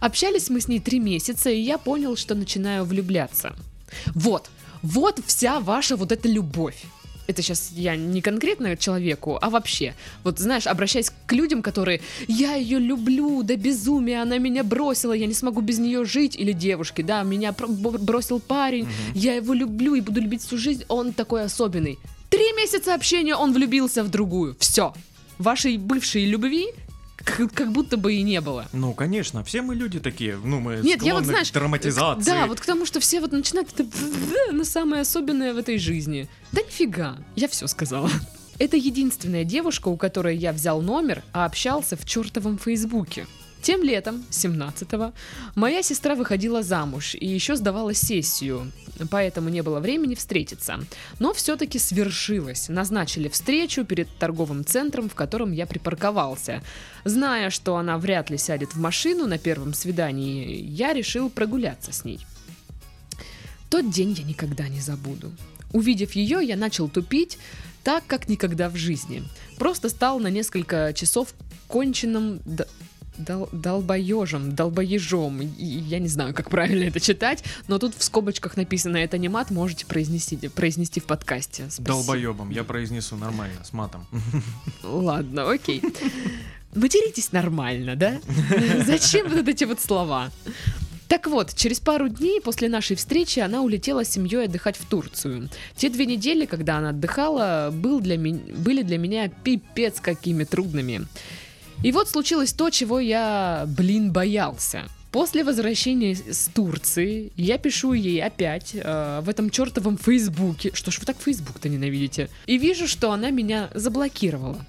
Общались 0.00 0.48
мы 0.48 0.62
с 0.62 0.68
ней 0.68 0.80
три 0.80 0.98
месяца, 0.98 1.50
и 1.50 1.60
я 1.60 1.76
понял, 1.76 2.16
что 2.16 2.34
начинаю 2.34 2.84
влюбляться. 2.84 3.54
Вот, 4.14 4.48
вот 4.82 5.20
вся 5.26 5.60
ваша 5.60 5.96
вот 5.96 6.10
эта 6.10 6.26
любовь. 6.26 6.84
Это 7.26 7.42
сейчас 7.42 7.70
я 7.74 7.96
не 7.96 8.20
конкретно 8.20 8.76
человеку, 8.76 9.38
а 9.40 9.50
вообще. 9.50 9.94
Вот 10.24 10.38
знаешь, 10.38 10.66
обращаясь 10.66 11.10
к 11.26 11.32
людям, 11.32 11.62
которые 11.62 12.00
«Я 12.28 12.54
ее 12.54 12.78
люблю 12.78 13.42
до 13.42 13.56
безумия, 13.56 14.22
она 14.22 14.38
меня 14.38 14.62
бросила, 14.64 15.12
я 15.12 15.26
не 15.26 15.34
смогу 15.34 15.60
без 15.60 15.78
нее 15.78 16.04
жить». 16.04 16.36
Или 16.36 16.52
девушки, 16.52 17.02
да, 17.02 17.22
меня 17.22 17.52
бросил 17.52 18.40
парень, 18.40 18.88
я 19.14 19.34
его 19.34 19.54
люблю 19.54 19.94
и 19.94 20.00
буду 20.00 20.20
любить 20.20 20.42
всю 20.42 20.58
жизнь, 20.58 20.84
он 20.88 21.12
такой 21.12 21.44
особенный. 21.44 21.98
Три 22.30 22.52
месяца 22.56 22.94
общения, 22.94 23.34
он 23.36 23.52
влюбился 23.52 24.02
в 24.02 24.10
другую. 24.10 24.56
Все. 24.58 24.92
Вашей 25.38 25.78
бывшей 25.78 26.26
любви 26.26 26.66
к- 27.24 27.48
как 27.48 27.72
будто 27.72 27.96
бы 27.96 28.14
и 28.14 28.22
не 28.22 28.40
было. 28.40 28.68
Ну, 28.72 28.92
конечно, 28.94 29.42
все 29.44 29.62
мы 29.62 29.74
люди 29.74 29.98
такие. 30.00 30.36
Ну, 30.42 30.60
мы 30.60 30.80
Нет, 30.82 31.02
я 31.02 31.14
вот, 31.14 31.24
знаешь, 31.24 31.50
к 31.50 31.54
драматизации. 31.54 32.30
Да, 32.30 32.46
вот 32.46 32.60
к 32.60 32.66
тому, 32.66 32.86
что 32.86 33.00
все 33.00 33.20
вот 33.20 33.32
начинают 33.32 33.72
это 33.72 33.86
на 34.52 34.64
самое 34.64 35.02
особенное 35.02 35.54
в 35.54 35.58
этой 35.58 35.78
жизни. 35.78 36.28
Да 36.52 36.60
нифига, 36.62 37.16
я 37.36 37.48
все 37.48 37.66
сказала. 37.66 38.10
Это 38.58 38.76
единственная 38.76 39.42
девушка, 39.42 39.88
у 39.88 39.96
которой 39.96 40.36
я 40.36 40.52
взял 40.52 40.80
номер, 40.80 41.24
а 41.32 41.44
общался 41.44 41.96
в 41.96 42.04
чертовом 42.04 42.56
Фейсбуке. 42.56 43.26
Тем 43.64 43.82
летом, 43.82 44.22
17-го, 44.30 45.14
моя 45.54 45.82
сестра 45.82 46.14
выходила 46.14 46.62
замуж 46.62 47.14
и 47.18 47.26
еще 47.26 47.56
сдавала 47.56 47.94
сессию, 47.94 48.70
поэтому 49.10 49.48
не 49.48 49.62
было 49.62 49.80
времени 49.80 50.14
встретиться. 50.14 50.80
Но 51.18 51.32
все-таки 51.32 51.78
свершилось. 51.78 52.68
Назначили 52.68 53.30
встречу 53.30 53.86
перед 53.86 54.06
торговым 54.18 54.66
центром, 54.66 55.08
в 55.08 55.14
котором 55.14 55.50
я 55.52 55.64
припарковался. 55.64 56.62
Зная, 57.04 57.48
что 57.48 57.78
она 57.78 57.96
вряд 57.96 58.28
ли 58.28 58.36
сядет 58.36 58.74
в 58.74 58.78
машину 58.78 59.26
на 59.26 59.38
первом 59.38 59.72
свидании, 59.72 60.60
я 60.60 60.92
решил 60.92 61.30
прогуляться 61.30 61.90
с 61.90 62.04
ней. 62.04 62.20
Тот 63.70 63.90
день 63.90 64.12
я 64.12 64.24
никогда 64.24 64.68
не 64.68 64.80
забуду. 64.80 65.32
Увидев 65.72 66.12
ее, 66.12 66.40
я 66.42 66.58
начал 66.58 66.90
тупить 66.90 67.38
так, 67.82 68.04
как 68.06 68.28
никогда 68.28 68.68
в 68.68 68.76
жизни. 68.76 69.22
Просто 69.56 69.88
стал 69.88 70.18
на 70.18 70.28
несколько 70.28 70.92
часов 70.94 71.32
конченным 71.66 72.40
дол- 73.18 73.48
долбоежем, 73.52 74.54
долбоежом. 74.54 75.42
И 75.42 75.64
я 75.64 75.98
не 75.98 76.08
знаю, 76.08 76.34
как 76.34 76.50
правильно 76.50 76.84
это 76.84 77.00
читать, 77.00 77.44
но 77.68 77.78
тут 77.78 77.94
в 77.96 78.02
скобочках 78.02 78.56
написано 78.56 78.96
«это 78.96 79.18
не 79.18 79.28
мат», 79.28 79.50
можете 79.50 79.86
произнести, 79.86 80.36
произнести 80.48 81.00
в 81.00 81.04
подкасте. 81.04 81.64
Спасибо. 81.68 81.86
Долбоебом, 81.88 82.50
я 82.50 82.64
произнесу 82.64 83.16
нормально, 83.16 83.64
с 83.64 83.72
матом. 83.72 84.06
Ладно, 84.82 85.50
окей. 85.50 85.82
Материтесь 86.74 87.30
нормально, 87.32 87.94
да? 87.96 88.18
Зачем 88.84 89.28
вот 89.28 89.46
эти 89.48 89.64
вот 89.64 89.80
слова? 89.80 90.30
Так 91.06 91.26
вот, 91.28 91.54
через 91.54 91.80
пару 91.80 92.08
дней 92.08 92.40
после 92.40 92.68
нашей 92.68 92.96
встречи 92.96 93.38
она 93.38 93.60
улетела 93.62 94.04
с 94.04 94.08
семьей 94.10 94.46
отдыхать 94.46 94.76
в 94.76 94.86
Турцию. 94.86 95.50
Те 95.76 95.90
две 95.90 96.06
недели, 96.06 96.46
когда 96.46 96.78
она 96.78 96.88
отдыхала, 96.88 97.70
был 97.72 98.00
для 98.00 98.16
ми- 98.16 98.32
были 98.56 98.82
для 98.82 98.98
меня 98.98 99.28
пипец 99.28 100.00
какими 100.00 100.44
трудными. 100.44 101.06
И 101.84 101.92
вот 101.92 102.08
случилось 102.08 102.52
то, 102.52 102.70
чего 102.70 102.98
я, 102.98 103.64
блин, 103.68 104.10
боялся. 104.10 104.84
После 105.12 105.44
возвращения 105.44 106.16
с 106.16 106.46
Турции 106.52 107.30
я 107.36 107.58
пишу 107.58 107.92
ей 107.92 108.20
опять 108.24 108.72
э, 108.74 109.20
в 109.22 109.28
этом 109.28 109.50
чертовом 109.50 109.96
Фейсбуке. 109.98 110.70
Что 110.74 110.90
ж 110.90 110.98
вы 110.98 111.04
так 111.06 111.16
Фейсбук-то 111.20 111.68
ненавидите? 111.68 112.30
И 112.46 112.58
вижу, 112.58 112.88
что 112.88 113.12
она 113.12 113.30
меня 113.30 113.70
заблокировала. 113.74 114.64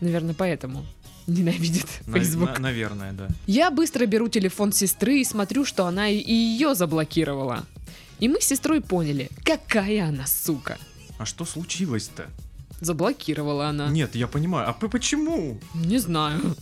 Наверное, 0.00 0.34
поэтому 0.34 0.84
ненавидит 1.26 1.86
На- 2.06 2.18
Фейсбук. 2.18 2.54
на- 2.54 2.58
Наверное, 2.58 3.12
да. 3.12 3.28
Я 3.46 3.70
быстро 3.70 4.04
беру 4.06 4.28
телефон 4.28 4.72
сестры 4.72 5.20
и 5.20 5.24
смотрю, 5.24 5.64
что 5.64 5.86
она 5.86 6.08
и 6.10 6.20
ее 6.32 6.74
заблокировала. 6.74 7.64
И 8.18 8.28
мы 8.28 8.40
с 8.40 8.46
сестрой 8.46 8.80
поняли, 8.82 9.30
какая 9.44 10.08
она 10.08 10.26
сука. 10.26 10.76
А 11.18 11.24
что 11.24 11.44
случилось-то? 11.44 12.26
Заблокировала 12.82 13.68
она. 13.68 13.88
Нет, 13.88 14.16
я 14.16 14.26
понимаю. 14.26 14.68
А 14.68 14.72
почему? 14.72 15.58
Не 15.72 15.98
знаю. 15.98 16.56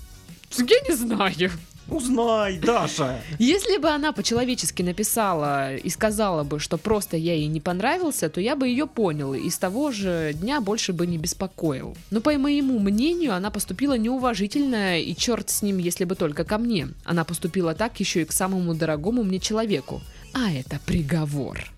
Я 0.59 0.81
не 0.87 0.95
знаю. 0.95 1.51
Узнай, 1.89 2.59
Даша. 2.59 3.21
Если 3.39 3.79
бы 3.79 3.89
она 3.89 4.13
по-человечески 4.13 4.83
написала 4.83 5.75
и 5.75 5.89
сказала 5.89 6.45
бы, 6.45 6.61
что 6.61 6.77
просто 6.77 7.17
я 7.17 7.35
ей 7.35 7.47
не 7.49 7.61
понравился, 7.61 8.29
то 8.29 8.41
я 8.41 8.55
бы 8.55 8.69
ее 8.69 8.87
понял 8.87 9.33
и 9.33 9.49
с 9.49 9.59
того 9.59 9.91
же 9.91 10.33
дня 10.35 10.61
больше 10.61 10.93
бы 10.93 11.07
не 11.07 11.17
беспокоил. 11.17 11.97
Но 12.11 12.21
по 12.21 12.31
моему 12.39 12.79
мнению, 12.79 13.35
она 13.35 13.51
поступила 13.51 13.97
неуважительно, 13.97 15.01
и 15.01 15.17
черт 15.17 15.49
с 15.49 15.63
ним, 15.63 15.79
если 15.79 16.05
бы 16.05 16.17
только 16.17 16.45
ко 16.45 16.59
мне. 16.59 16.89
Она 17.05 17.25
поступила 17.25 17.75
так 17.75 17.99
еще 17.99 18.23
и 18.23 18.25
к 18.27 18.33
самому 18.33 18.75
дорогому 18.75 19.25
мне 19.25 19.41
человеку. 19.41 20.03
А 20.35 20.53
это 20.53 20.79
приговор. 20.85 21.73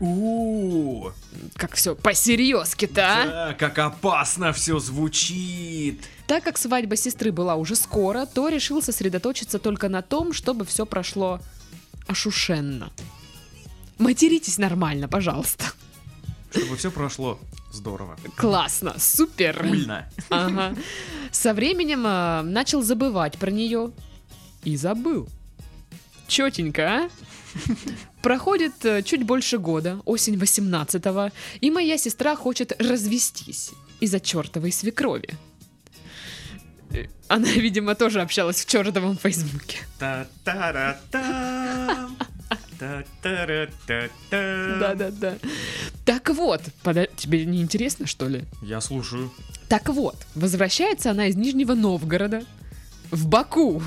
У, 0.00 1.10
Как 1.54 1.74
все 1.74 1.96
по-серьезки-то, 1.96 3.02
а? 3.02 3.26
да, 3.26 3.54
как 3.54 3.78
опасно 3.78 4.52
все 4.52 4.78
звучит. 4.78 6.04
Так 6.28 6.44
как 6.44 6.56
свадьба 6.56 6.94
сестры 6.94 7.32
была 7.32 7.56
уже 7.56 7.74
скоро, 7.74 8.24
то 8.26 8.48
решил 8.48 8.80
сосредоточиться 8.80 9.58
только 9.58 9.88
на 9.88 10.02
том, 10.02 10.32
чтобы 10.32 10.64
все 10.64 10.86
прошло 10.86 11.40
ошушенно. 12.06 12.92
Материтесь 13.98 14.58
нормально, 14.58 15.08
пожалуйста. 15.08 15.64
Чтобы 16.52 16.76
все 16.76 16.90
прошло 16.92 17.40
здорово. 17.72 18.16
Классно, 18.36 18.94
супер. 18.98 19.58
Пульно. 19.58 20.08
Ага. 20.30 20.76
Со 21.32 21.52
временем 21.52 22.04
а, 22.06 22.42
начал 22.42 22.82
забывать 22.82 23.36
про 23.36 23.50
нее 23.50 23.90
и 24.62 24.76
забыл. 24.76 25.28
Четенько, 26.28 26.82
а? 26.88 27.08
Проходит 28.22 28.84
э, 28.84 29.02
чуть 29.02 29.22
больше 29.24 29.58
года, 29.58 30.00
осень 30.04 30.34
18-го, 30.34 31.30
и 31.60 31.70
моя 31.70 31.96
сестра 31.98 32.34
хочет 32.36 32.72
развестись 32.82 33.70
из-за 34.00 34.18
чертовой 34.20 34.72
свекрови. 34.72 35.30
Э, 36.90 37.04
Она, 37.28 37.48
видимо, 37.52 37.94
тоже 37.94 38.20
общалась 38.20 38.64
в 38.64 38.68
чертовом 38.68 39.16
фейсбуке. 39.16 39.78
Да-да-да. 44.80 45.36
Так 46.04 46.30
вот, 46.30 46.62
пода- 46.82 47.08
тебе 47.16 47.44
не 47.44 47.60
интересно, 47.60 48.06
что 48.06 48.28
ли? 48.28 48.44
Я 48.62 48.80
слушаю. 48.80 49.32
Так 49.68 49.88
вот, 49.88 50.16
возвращается 50.34 51.10
она 51.10 51.26
из 51.26 51.36
Нижнего 51.36 51.74
Новгорода 51.74 52.44
в 53.10 53.26
Баку. 53.28 53.82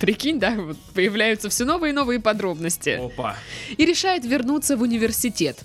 Прикинь, 0.00 0.40
да, 0.40 0.54
вот 0.56 0.78
появляются 0.94 1.50
все 1.50 1.64
новые 1.66 1.92
и 1.92 1.94
новые 1.94 2.20
подробности. 2.20 2.98
Опа. 3.04 3.36
И 3.76 3.84
решает 3.84 4.24
вернуться 4.24 4.76
в 4.78 4.82
университет. 4.82 5.58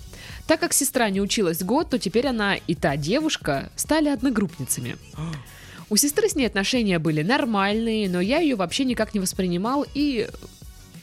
Так 0.46 0.60
как 0.60 0.74
сестра 0.74 1.08
не 1.08 1.22
училась 1.22 1.62
год, 1.62 1.90
то 1.90 1.98
теперь 1.98 2.26
она 2.26 2.54
и 2.54 2.74
та 2.74 2.96
девушка 2.96 3.72
стали 3.76 4.08
одногруппницами. 4.08 4.96
У 5.88 5.96
сестры 5.96 6.28
с 6.28 6.34
ней 6.34 6.46
отношения 6.46 6.98
были 6.98 7.22
нормальные, 7.22 8.10
но 8.10 8.20
я 8.20 8.38
ее 8.38 8.56
вообще 8.56 8.84
никак 8.84 9.14
не 9.14 9.20
воспринимал 9.20 9.86
и 9.94 10.28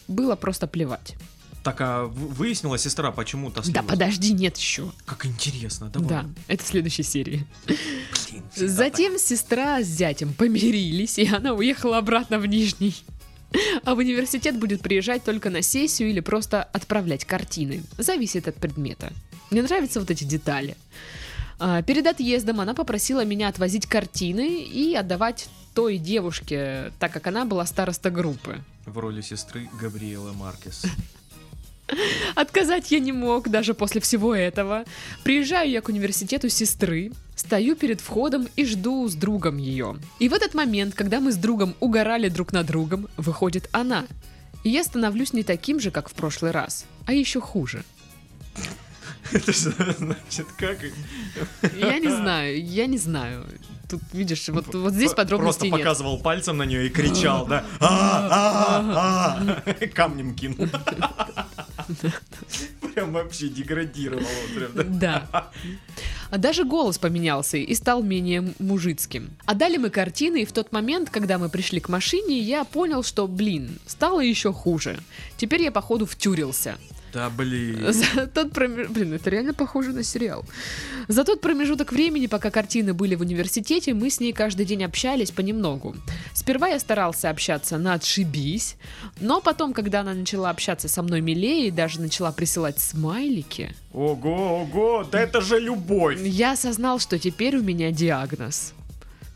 было 0.07 0.35
просто 0.35 0.67
плевать. 0.67 1.15
Так, 1.63 1.77
а 1.79 2.05
выяснила 2.05 2.77
сестра, 2.77 3.11
почему 3.11 3.49
то 3.49 3.63
Да 3.71 3.81
подожди, 3.81 4.33
нет 4.33 4.57
еще. 4.57 4.91
Как 5.05 5.25
интересно, 5.25 5.87
давай. 5.87 6.09
Да, 6.09 6.25
это 6.49 6.63
в 6.63 6.67
следующей 6.67 7.03
серии. 7.03 7.47
Блин, 7.65 8.43
Затем 8.55 9.17
сестра 9.17 9.81
с 9.81 9.85
зятем 9.85 10.33
помирились, 10.33 11.17
и 11.17 11.25
она 11.25 11.53
уехала 11.53 11.97
обратно 11.97 12.37
в 12.37 12.45
Нижний. 12.45 12.93
А 13.83 13.95
в 13.95 13.99
университет 13.99 14.57
будет 14.57 14.81
приезжать 14.81 15.23
только 15.23 15.49
на 15.49 15.61
сессию 15.61 16.09
или 16.09 16.19
просто 16.19 16.63
отправлять 16.63 17.25
картины. 17.25 17.83
Зависит 17.97 18.47
от 18.47 18.55
предмета. 18.55 19.11
Мне 19.51 19.61
нравятся 19.61 19.99
вот 19.99 20.09
эти 20.09 20.23
детали. 20.23 20.75
А, 21.59 21.81
Перед 21.81 22.07
отъездом 22.07 22.59
она 22.59 22.73
попросила 22.73 23.23
меня 23.23 23.47
отвозить 23.47 23.85
картины 23.85 24.63
и 24.63 24.95
отдавать 24.95 25.47
той 25.73 25.97
девушке, 25.97 26.91
так 26.99 27.11
как 27.11 27.27
она 27.27 27.45
была 27.45 27.65
староста 27.65 28.09
группы. 28.09 28.59
В 28.85 28.97
роли 28.97 29.21
сестры 29.21 29.69
Габриэлы 29.79 30.33
Маркес. 30.33 30.85
Отказать 32.35 32.91
я 32.91 32.99
не 32.99 33.11
мог 33.11 33.49
даже 33.49 33.73
после 33.73 34.01
всего 34.01 34.35
этого. 34.35 34.85
Приезжаю 35.23 35.69
я 35.69 35.81
к 35.81 35.89
университету 35.89 36.49
сестры, 36.49 37.11
стою 37.35 37.75
перед 37.75 38.01
входом 38.01 38.47
и 38.55 38.65
жду 38.65 39.07
с 39.07 39.15
другом 39.15 39.57
ее. 39.57 39.97
И 40.19 40.29
в 40.29 40.33
этот 40.33 40.53
момент, 40.53 40.95
когда 40.95 41.19
мы 41.19 41.31
с 41.31 41.35
другом 41.35 41.75
угорали 41.79 42.29
друг 42.29 42.53
над 42.53 42.67
другом, 42.67 43.07
выходит 43.17 43.69
она. 43.71 44.05
И 44.63 44.69
я 44.69 44.83
становлюсь 44.83 45.33
не 45.33 45.43
таким 45.43 45.79
же, 45.79 45.91
как 45.91 46.09
в 46.09 46.13
прошлый 46.13 46.51
раз, 46.51 46.85
а 47.05 47.13
еще 47.13 47.41
хуже. 47.41 47.83
Это 49.31 49.51
же 49.51 49.73
значит 49.97 50.47
как? 50.57 50.77
Я 51.75 51.99
не 51.99 52.09
знаю, 52.09 52.63
я 52.65 52.85
не 52.85 52.97
знаю. 52.97 53.45
Тут, 53.89 54.01
видишь, 54.13 54.47
вот, 54.49 54.73
вот 54.73 54.93
здесь 54.93 55.11
Просто 55.11 55.15
подробностей 55.15 55.69
нет. 55.69 55.79
показывал 55.79 56.19
пальцем 56.19 56.57
на 56.57 56.63
нее 56.63 56.87
и 56.87 56.89
кричал, 56.89 57.45
да? 57.45 57.65
А, 57.79 58.81
а, 58.81 59.63
а. 59.65 59.87
Камнем 59.87 60.33
кинул. 60.33 60.67
Прям 62.93 63.13
вообще 63.13 63.47
деградировал. 63.47 64.23
он 64.75 64.99
да. 64.99 65.51
А 66.29 66.37
даже 66.37 66.63
голос 66.63 66.97
поменялся 66.97 67.57
и 67.57 67.75
стал 67.75 68.01
менее 68.01 68.53
мужицким. 68.59 69.31
Отдали 69.45 69.77
мы 69.77 69.89
картины, 69.89 70.41
и 70.41 70.45
в 70.45 70.51
тот 70.51 70.71
момент, 70.71 71.09
когда 71.09 71.37
мы 71.37 71.49
пришли 71.49 71.79
к 71.79 71.89
машине, 71.89 72.39
я 72.39 72.63
понял, 72.63 73.03
что, 73.03 73.27
блин, 73.27 73.77
стало 73.85 74.19
еще 74.19 74.51
хуже. 74.51 74.99
Теперь 75.37 75.63
я, 75.63 75.71
походу, 75.71 76.05
втюрился. 76.05 76.77
Да 77.13 77.29
блин. 77.29 77.93
За 77.93 78.27
тот 78.27 78.51
промеж... 78.51 78.87
Блин, 78.89 79.13
это 79.13 79.29
реально 79.29 79.53
похоже 79.53 79.91
на 79.91 80.03
сериал. 80.03 80.43
За 81.07 81.23
тот 81.23 81.41
промежуток 81.41 81.91
времени, 81.91 82.27
пока 82.27 82.49
картины 82.49 82.93
были 82.93 83.15
в 83.15 83.21
университете, 83.21 83.93
мы 83.93 84.09
с 84.09 84.19
ней 84.19 84.33
каждый 84.33 84.65
день 84.65 84.83
общались 84.83 85.31
понемногу. 85.31 85.95
Сперва 86.33 86.69
я 86.69 86.79
старался 86.79 87.29
общаться 87.29 87.77
на 87.77 87.93
отшибись, 87.93 88.77
но 89.21 89.41
потом, 89.41 89.73
когда 89.73 89.99
она 89.99 90.13
начала 90.13 90.49
общаться 90.49 90.87
со 90.87 91.03
мной 91.03 91.21
милее 91.21 91.67
и 91.67 91.71
даже 91.71 92.01
начала 92.01 92.31
присылать 92.31 92.79
смайлики, 92.79 93.75
Ого, 93.93 94.61
ого, 94.61 95.03
да 95.11 95.19
это 95.21 95.39
же 95.39 95.59
любовь. 95.59 96.19
я 96.23 96.53
осознал, 96.53 96.99
что 96.99 97.19
теперь 97.19 97.57
у 97.57 97.61
меня 97.61 97.91
диагноз. 97.91 98.73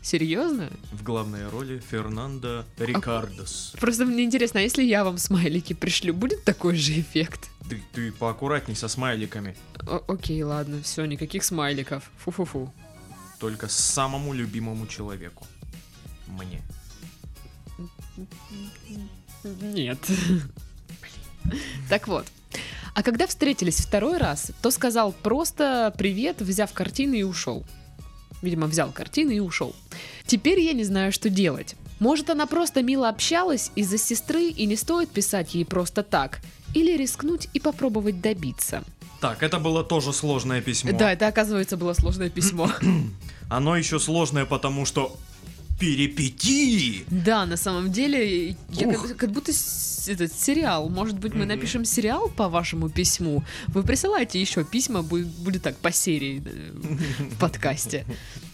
Серьезно? 0.02 0.70
В 0.92 1.02
главной 1.02 1.48
роли 1.48 1.82
Фернандо 1.90 2.64
Рикардос. 2.78 3.74
Просто 3.80 4.04
мне 4.04 4.24
интересно, 4.24 4.60
а 4.60 4.62
если 4.62 4.82
я 4.84 5.04
вам 5.04 5.18
смайлики 5.18 5.72
пришлю, 5.74 6.14
будет 6.14 6.44
такой 6.44 6.76
же 6.76 7.00
эффект? 7.00 7.50
Ты, 7.68 7.82
ты 7.92 8.12
поаккуратней 8.12 8.76
со 8.76 8.88
смайликами. 8.88 9.56
О- 9.86 10.02
окей, 10.08 10.42
ладно, 10.42 10.80
все, 10.82 11.04
никаких 11.04 11.44
смайликов. 11.44 12.10
Фу-фу-фу. 12.18 12.72
Только 13.40 13.68
самому 13.68 14.32
любимому 14.32 14.86
человеку. 14.86 15.46
Мне. 16.26 16.62
Нет. 19.44 19.98
Так 21.88 22.08
вот. 22.08 22.26
А 22.94 23.02
когда 23.02 23.26
встретились 23.26 23.78
второй 23.78 24.18
раз, 24.18 24.50
то 24.60 24.70
сказал 24.70 25.12
просто 25.12 25.94
привет, 25.96 26.40
взяв 26.40 26.72
картины 26.72 27.20
и 27.20 27.22
ушел. 27.22 27.64
Видимо, 28.42 28.66
взял 28.66 28.92
картины 28.92 29.36
и 29.36 29.40
ушел. 29.40 29.74
Теперь 30.26 30.60
я 30.60 30.72
не 30.72 30.84
знаю, 30.84 31.12
что 31.12 31.28
делать. 31.28 31.76
Может, 31.98 32.30
она 32.30 32.46
просто 32.46 32.82
мило 32.82 33.08
общалась 33.08 33.72
из-за 33.74 33.98
сестры 33.98 34.44
и 34.44 34.66
не 34.66 34.76
стоит 34.76 35.10
писать 35.10 35.54
ей 35.54 35.64
просто 35.64 36.02
так. 36.02 36.40
Или 36.74 36.96
рискнуть 36.96 37.48
и 37.54 37.60
попробовать 37.60 38.20
добиться. 38.20 38.84
Так, 39.20 39.42
это 39.42 39.58
было 39.58 39.82
тоже 39.82 40.12
сложное 40.12 40.60
письмо. 40.60 40.92
Да, 40.96 41.12
это, 41.12 41.26
оказывается, 41.26 41.76
было 41.76 41.92
сложное 41.94 42.30
письмо. 42.30 42.70
Оно 43.50 43.76
еще 43.76 43.98
сложное, 43.98 44.44
потому 44.44 44.86
что 44.86 45.16
перипетии. 45.78 47.04
Да, 47.08 47.46
на 47.46 47.56
самом 47.56 47.90
деле, 47.92 48.56
я 48.70 48.92
как, 48.92 49.16
как 49.16 49.30
будто 49.30 49.52
с- 49.52 50.08
этот 50.08 50.32
сериал. 50.32 50.88
Может 50.88 51.18
быть, 51.18 51.34
мы 51.34 51.40
Мгм. 51.40 51.48
напишем 51.48 51.84
сериал 51.84 52.28
по 52.30 52.48
вашему 52.48 52.88
письму. 52.88 53.44
Вы 53.68 53.82
присылайте 53.82 54.40
еще 54.40 54.64
письма, 54.64 55.02
будет, 55.02 55.26
будет 55.26 55.62
так 55.62 55.76
по 55.76 55.92
серии 55.92 56.42
э, 56.44 56.72
в 57.34 57.36
подкасте. 57.40 58.04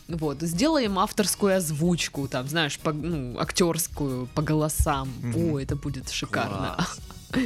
Вот, 0.08 0.42
сделаем 0.42 0.98
авторскую 0.98 1.56
озвучку, 1.56 2.28
там, 2.28 2.46
знаешь, 2.48 2.78
по, 2.78 2.92
ну, 2.92 3.38
актерскую, 3.38 4.26
по 4.34 4.42
голосам. 4.42 5.08
Мгм. 5.22 5.52
О, 5.54 5.58
это 5.60 5.76
будет 5.76 6.10
шикарно. 6.10 6.74
Класс. 6.76 7.00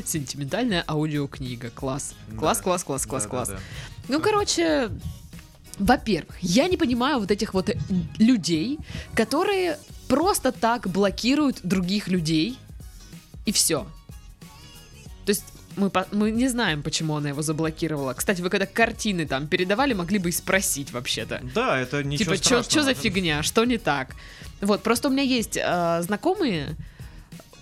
Сентиментальная 0.07 0.85
аудиокнига. 0.89 1.71
Класс. 1.71 2.15
Класс, 2.37 2.59
Да. 2.59 2.65
класс, 2.65 2.85
класс, 2.85 3.07
класс, 3.07 3.27
класс. 3.27 3.49
Да-да-да. 3.49 3.65
Ну, 4.09 4.21
короче, 4.21 4.91
во-первых, 5.79 6.37
я 6.41 6.69
не 6.69 6.77
понимаю 6.77 7.19
вот 7.21 7.31
этих 7.31 7.55
вот 7.55 7.71
э, 7.71 7.77
людей, 8.19 8.79
которые 9.15 9.79
просто 10.09 10.53
так 10.53 10.89
блокируют 10.89 11.61
других 11.63 12.09
людей, 12.09 12.59
и 13.47 13.53
все. 13.53 13.87
То 15.25 15.31
есть 15.31 15.45
мы, 15.77 15.91
мы 16.13 16.31
не 16.31 16.49
знаем, 16.49 16.83
почему 16.83 17.17
она 17.17 17.29
его 17.29 17.43
заблокировала. 17.43 18.15
Кстати, 18.15 18.41
вы 18.41 18.51
когда 18.51 18.67
картины 18.67 19.27
там 19.27 19.47
передавали, 19.47 19.95
могли 19.95 20.19
бы 20.19 20.31
и 20.31 20.33
спросить 20.33 20.93
вообще-то. 20.93 21.41
Да, 21.55 21.79
это 21.79 22.03
ничего 22.03 22.37
типа, 22.37 22.63
что 22.63 22.83
за 22.83 22.95
фигня, 22.95 23.43
что 23.43 23.65
не 23.65 23.79
так? 23.79 24.15
Вот, 24.61 24.83
просто 24.83 25.09
у 25.09 25.11
меня 25.11 25.23
есть 25.23 25.57
э, 25.57 26.03
знакомые, 26.03 26.77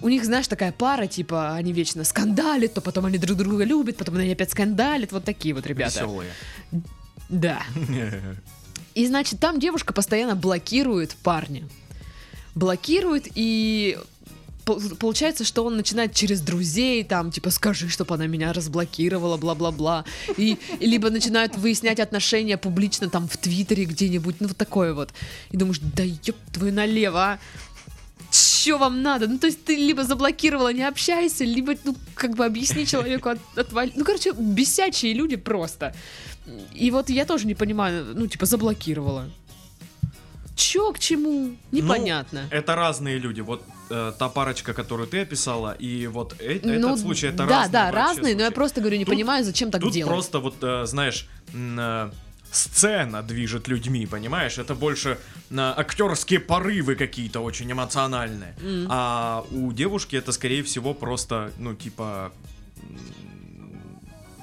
у 0.00 0.08
них, 0.08 0.24
знаешь, 0.24 0.48
такая 0.48 0.72
пара, 0.72 1.06
типа, 1.06 1.54
они 1.54 1.72
вечно 1.72 2.04
скандалят, 2.04 2.74
то 2.74 2.80
потом 2.80 3.06
они 3.06 3.18
друг 3.18 3.38
друга 3.38 3.64
любят, 3.64 3.96
потом 3.96 4.16
они 4.16 4.32
опять 4.32 4.50
скандалят, 4.50 5.12
вот 5.12 5.24
такие 5.24 5.54
вот 5.54 5.66
ребята. 5.66 6.00
Веселые. 6.00 6.30
Да. 7.28 7.62
И 8.94 9.06
значит, 9.06 9.40
там 9.40 9.60
девушка 9.60 9.92
постоянно 9.92 10.36
блокирует 10.36 11.14
парня. 11.22 11.68
Блокирует, 12.54 13.28
и 13.34 13.98
пол- 14.64 14.80
получается, 14.98 15.44
что 15.44 15.64
он 15.64 15.76
начинает 15.76 16.14
через 16.14 16.40
друзей, 16.40 17.04
там, 17.04 17.30
типа, 17.30 17.50
скажи, 17.50 17.90
чтобы 17.90 18.14
она 18.14 18.26
меня 18.26 18.54
разблокировала, 18.54 19.36
бла-бла-бла. 19.36 20.04
И, 20.38 20.58
и 20.80 20.86
либо 20.86 21.10
начинают 21.10 21.56
выяснять 21.56 22.00
отношения 22.00 22.56
публично, 22.56 23.10
там, 23.10 23.28
в 23.28 23.36
Твиттере 23.36 23.84
где-нибудь, 23.84 24.36
ну, 24.40 24.48
вот 24.48 24.56
такое 24.56 24.94
вот. 24.94 25.12
И 25.50 25.56
думаешь, 25.58 25.80
да 25.80 26.02
ёб 26.02 26.36
твою 26.52 26.72
налево, 26.72 27.20
а! 27.22 27.38
Что 28.30 28.78
вам 28.78 29.02
надо? 29.02 29.28
Ну, 29.28 29.38
то 29.38 29.46
есть 29.46 29.64
ты 29.64 29.76
либо 29.76 30.02
заблокировала, 30.02 30.72
не 30.72 30.82
общайся, 30.82 31.44
либо, 31.44 31.74
ну, 31.84 31.94
как 32.14 32.34
бы 32.34 32.44
объясни 32.44 32.84
человеку 32.84 33.28
от, 33.28 33.38
отвали. 33.56 33.92
Ну, 33.94 34.04
короче, 34.04 34.32
бесячие 34.32 35.14
люди 35.14 35.36
просто. 35.36 35.94
И 36.74 36.90
вот 36.90 37.10
я 37.10 37.24
тоже 37.24 37.46
не 37.46 37.54
понимаю, 37.54 38.04
ну, 38.14 38.26
типа, 38.26 38.46
заблокировала. 38.46 39.24
Чё 40.56 40.92
к 40.92 40.98
чему? 40.98 41.56
Непонятно. 41.72 42.48
Это 42.50 42.74
разные 42.76 43.18
люди. 43.18 43.42
Вот 43.42 43.62
э, 43.90 44.12
та 44.18 44.28
парочка, 44.28 44.72
которую 44.72 45.06
ты 45.06 45.20
описала, 45.22 45.72
и 45.82 46.06
вот 46.06 46.34
э- 46.40 46.60
Ну, 46.64 46.72
этот 46.72 47.00
случай, 47.00 47.26
это 47.28 47.46
да, 47.46 47.46
разные 47.46 47.72
да, 47.72 47.84
вообще 47.84 47.96
разные, 47.98 48.34
но 48.34 48.40
я 48.40 48.46
случаи. 48.46 48.54
просто 48.54 48.80
говорю, 48.80 48.98
не 48.98 49.04
Тут- 49.04 49.14
понимаю, 49.14 49.44
зачем 49.44 49.70
так 49.70 49.82
Тут 49.82 49.92
делать. 49.92 50.12
просто 50.12 50.38
вот, 50.40 50.56
э, 50.62 50.86
знаешь, 50.86 51.28
э, 51.54 52.10
сцена 52.52 53.22
движет 53.22 53.68
людьми, 53.68 54.06
понимаешь? 54.06 54.56
Это 54.58 54.74
больше 54.74 55.18
э, 55.50 55.74
актерские 55.76 56.40
порывы 56.40 56.94
какие-то 56.96 57.40
очень 57.40 57.70
эмоциональные. 57.70 58.54
М. 58.62 58.86
А 58.90 59.44
у 59.50 59.72
девушки 59.72 60.16
это, 60.16 60.32
скорее 60.32 60.62
всего, 60.62 60.94
просто, 60.94 61.50
ну, 61.58 61.74
типа, 61.74 62.32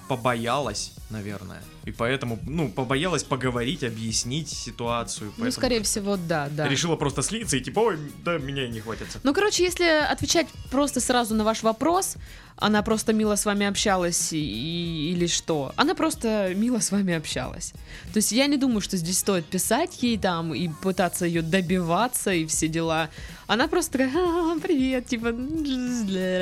побоялась, 0.07 0.91
наверное. 1.09 1.61
И 1.85 1.91
поэтому, 1.91 2.39
ну, 2.47 2.69
побоялась 2.69 3.23
поговорить, 3.23 3.83
объяснить 3.83 4.47
ситуацию. 4.49 5.33
Ну, 5.37 5.51
скорее 5.51 5.83
всего, 5.83 6.15
да, 6.17 6.47
да. 6.49 6.67
Решила 6.67 6.95
просто 6.95 7.21
слиться 7.21 7.57
и 7.57 7.61
типа, 7.61 7.79
ой, 7.79 7.97
да, 8.23 8.37
меня 8.37 8.65
и 8.65 8.69
не 8.69 8.79
хватится. 8.79 9.19
Ну, 9.23 9.33
короче, 9.33 9.63
если 9.63 9.83
отвечать 9.85 10.47
просто 10.71 11.01
сразу 11.01 11.35
на 11.35 11.43
ваш 11.43 11.61
вопрос, 11.63 12.15
она 12.55 12.83
просто 12.83 13.11
мило 13.13 13.35
с 13.35 13.45
вами 13.45 13.65
общалась 13.65 14.31
и- 14.31 15.11
или 15.11 15.27
что? 15.27 15.73
Она 15.75 15.95
просто 15.95 16.53
мило 16.55 16.79
с 16.79 16.91
вами 16.91 17.15
общалась. 17.15 17.73
То 18.13 18.17
есть 18.17 18.31
я 18.31 18.45
не 18.47 18.57
думаю, 18.57 18.79
что 18.79 18.95
здесь 18.95 19.17
стоит 19.17 19.45
писать 19.45 20.01
ей 20.03 20.17
там 20.17 20.53
и 20.53 20.69
пытаться 20.69 21.25
ее 21.25 21.41
добиваться 21.41 22.31
и 22.31 22.45
все 22.45 22.67
дела. 22.67 23.09
Она 23.47 23.67
просто 23.67 23.93
такая, 23.97 24.11
«А, 24.15 24.57
привет, 24.59 25.07
типа, 25.07 25.31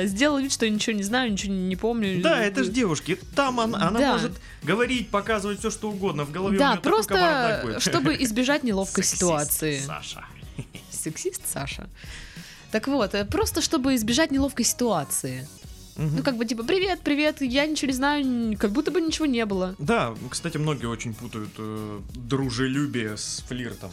сделала 0.06 0.40
вид, 0.40 0.52
что 0.52 0.66
я 0.66 0.70
ничего 0.70 0.94
не 0.96 1.02
знаю, 1.02 1.32
ничего 1.32 1.52
не 1.52 1.76
помню. 1.76 2.22
Да, 2.22 2.40
это 2.42 2.62
же 2.64 2.70
девушки. 2.70 3.18
Там 3.34 3.58
она, 3.60 3.88
она 3.88 3.98
Да. 3.98 4.12
может 4.12 4.32
говорить, 4.62 5.08
показывать 5.32 5.58
все, 5.58 5.70
что 5.70 5.90
угодно. 5.90 6.24
В 6.24 6.32
голове 6.32 6.56
у 6.56 6.58
Да, 6.58 6.76
такой 6.76 7.04
кавардак 7.04 7.62
просто 7.62 7.90
чтобы 7.90 8.14
избежать 8.22 8.64
неловкой 8.64 9.04
Сексист, 9.04 9.20
ситуации. 9.20 9.78
Саша. 9.80 10.24
Сексист 10.90 11.42
Саша. 11.46 11.88
Так 12.70 12.88
вот, 12.88 13.14
э, 13.14 13.24
просто 13.24 13.60
чтобы 13.60 13.94
избежать 13.94 14.30
неловкой 14.30 14.64
ситуации. 14.64 15.48
Мгм. 15.96 16.16
Ну, 16.16 16.22
как 16.22 16.36
бы, 16.36 16.46
типа, 16.46 16.64
привет, 16.64 17.00
привет, 17.02 17.42
я 17.42 17.66
ничего 17.66 17.88
не 17.88 17.96
знаю, 17.96 18.56
как 18.58 18.70
будто 18.70 18.90
бы 18.90 19.00
ничего 19.00 19.26
не 19.26 19.44
было. 19.44 19.74
Да, 19.78 20.14
кстати, 20.30 20.56
многие 20.56 20.86
очень 20.86 21.12
путают 21.14 21.50
э, 21.58 22.00
дружелюбие 22.14 23.16
с 23.16 23.44
флиртом. 23.46 23.90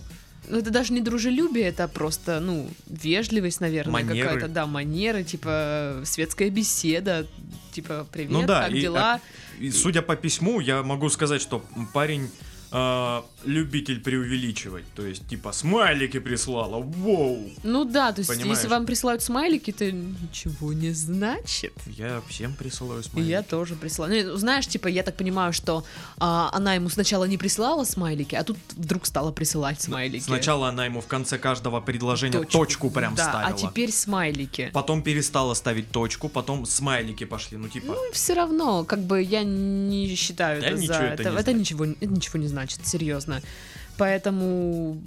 Ну, 0.50 0.58
это 0.58 0.72
даже 0.72 0.94
не 0.94 1.02
дружелюбие, 1.02 1.68
это 1.68 1.88
просто, 1.88 2.40
ну, 2.40 2.68
вежливость, 2.88 3.62
наверное, 3.62 4.04
какая-то, 4.04 4.48
да, 4.48 4.66
манеры, 4.66 5.24
типа, 5.24 6.02
светская 6.06 6.50
беседа, 6.50 7.28
типа, 7.72 8.08
привет, 8.12 8.32
Ну 8.32 8.46
да, 8.46 8.64
как 8.64 8.72
и, 8.72 8.82
дела? 8.82 9.22
И 9.60 9.72
судя 9.72 10.02
по 10.02 10.16
письму, 10.16 10.60
я 10.60 10.82
могу 10.84 11.10
сказать, 11.10 11.42
что 11.42 11.64
парень 11.94 12.30
э, 12.72 13.22
любитель 13.46 14.00
преувеличивать. 14.00 14.86
То 14.96 15.06
есть, 15.06 15.28
типа, 15.28 15.52
смайлики 15.52 16.20
прислала. 16.20 16.82
Воу! 16.82 17.50
Ну 17.64 17.86
да, 17.86 18.12
то 18.12 18.20
есть, 18.20 18.30
понимаешь. 18.30 18.58
если 18.58 18.68
вам 18.68 18.86
присылают 18.86 19.22
смайлики, 19.22 19.72
это 19.72 19.92
ничего 19.92 20.74
не 20.74 20.92
значит. 20.92 21.74
Я 21.86 22.22
всем 22.28 22.54
присылаю 22.54 23.04
смайлики. 23.04 23.32
я 23.32 23.44
тоже 23.44 23.76
присылаю. 23.76 24.28
Ну, 24.32 24.38
знаешь, 24.38 24.68
типа, 24.68 24.88
я 24.88 25.04
так 25.04 25.16
понимаю, 25.16 25.54
что 25.54 25.86
а, 26.18 26.50
она 26.54 26.76
ему 26.76 26.90
сначала 26.90 27.26
не 27.26 27.38
присылала 27.38 27.84
смайлики, 27.84 28.36
а 28.36 28.44
тут 28.44 28.58
вдруг 28.72 29.06
стала 29.06 29.32
присылать 29.32 29.82
смайлики. 29.82 30.24
Сначала 30.24 30.70
она 30.70 30.86
ему 30.86 31.02
в 31.02 31.08
конце 31.08 31.38
каждого 31.38 31.80
предложения 31.82 32.40
Точку. 32.40 32.52
точку, 32.52 32.90
прям 32.90 33.16
да, 33.16 33.30
ставила. 33.30 33.50
а 33.50 33.54
теперь 33.54 33.92
смайлики. 33.92 34.70
Потом 34.74 35.02
перестала 35.02 35.54
ставить 35.54 35.92
точку, 35.92 36.30
потом 36.30 36.66
смайлики 36.66 37.24
пошли. 37.24 37.58
Ну, 37.58 37.70
типа, 37.70 37.94
Ну, 37.94 38.12
все 38.12 38.34
равно, 38.34 38.84
как 38.84 39.00
бы 39.00 39.22
я 39.22 39.44
не 39.44 40.16
считаю 40.16 40.62
Да 40.62 40.68
это 40.68 40.78
за 40.78 40.94
это 40.94 41.30
это. 41.30 41.40
Это 41.40 41.54
ничего, 41.54 41.86
это 41.86 42.08
ничего 42.08 42.40
не 42.40 42.48
значит, 42.48 42.86
серьезно. 42.86 43.29
Поэтому. 43.98 45.02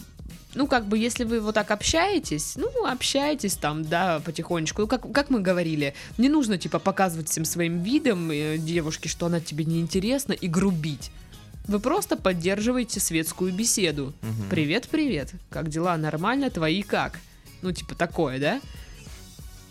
Ну, 0.55 0.67
как 0.67 0.87
бы, 0.87 0.99
если 0.99 1.25
вы 1.25 1.41
вот 1.41 1.55
так 1.55 1.71
общаетесь, 1.71 2.57
ну, 2.57 2.87
общаетесь 2.87 3.55
там, 3.55 3.85
да, 3.85 4.21
потихонечку. 4.21 4.83
Ну, 4.83 4.89
как, 4.89 5.11
как 5.11 5.31
мы 5.31 5.41
говорили, 5.41 5.95
не 6.19 6.29
нужно, 6.29 6.59
типа, 6.59 6.79
показывать 6.79 7.31
всем 7.31 7.47
своим 7.47 7.83
видом 7.83 8.31
э, 8.31 8.59
девушке, 8.59 9.09
что 9.09 9.27
она 9.27 9.41
тебе 9.41 9.65
неинтересна, 9.65 10.35
и 10.35 10.49
грубить. 10.49 11.11
Вы 11.67 11.81
просто 11.81 12.17
поддерживаете 12.17 13.01
светскую 13.01 13.53
беседу. 13.53 14.13
Мгм. 14.21 14.49
Привет, 14.51 14.89
привет. 14.91 15.33
Как 15.49 15.69
дела? 15.69 15.97
Нормально? 15.97 16.51
Твои 16.51 16.83
как? 16.83 17.19
Ну, 17.63 17.73
типа, 17.73 17.95
такое, 17.95 18.39
да? 18.39 18.61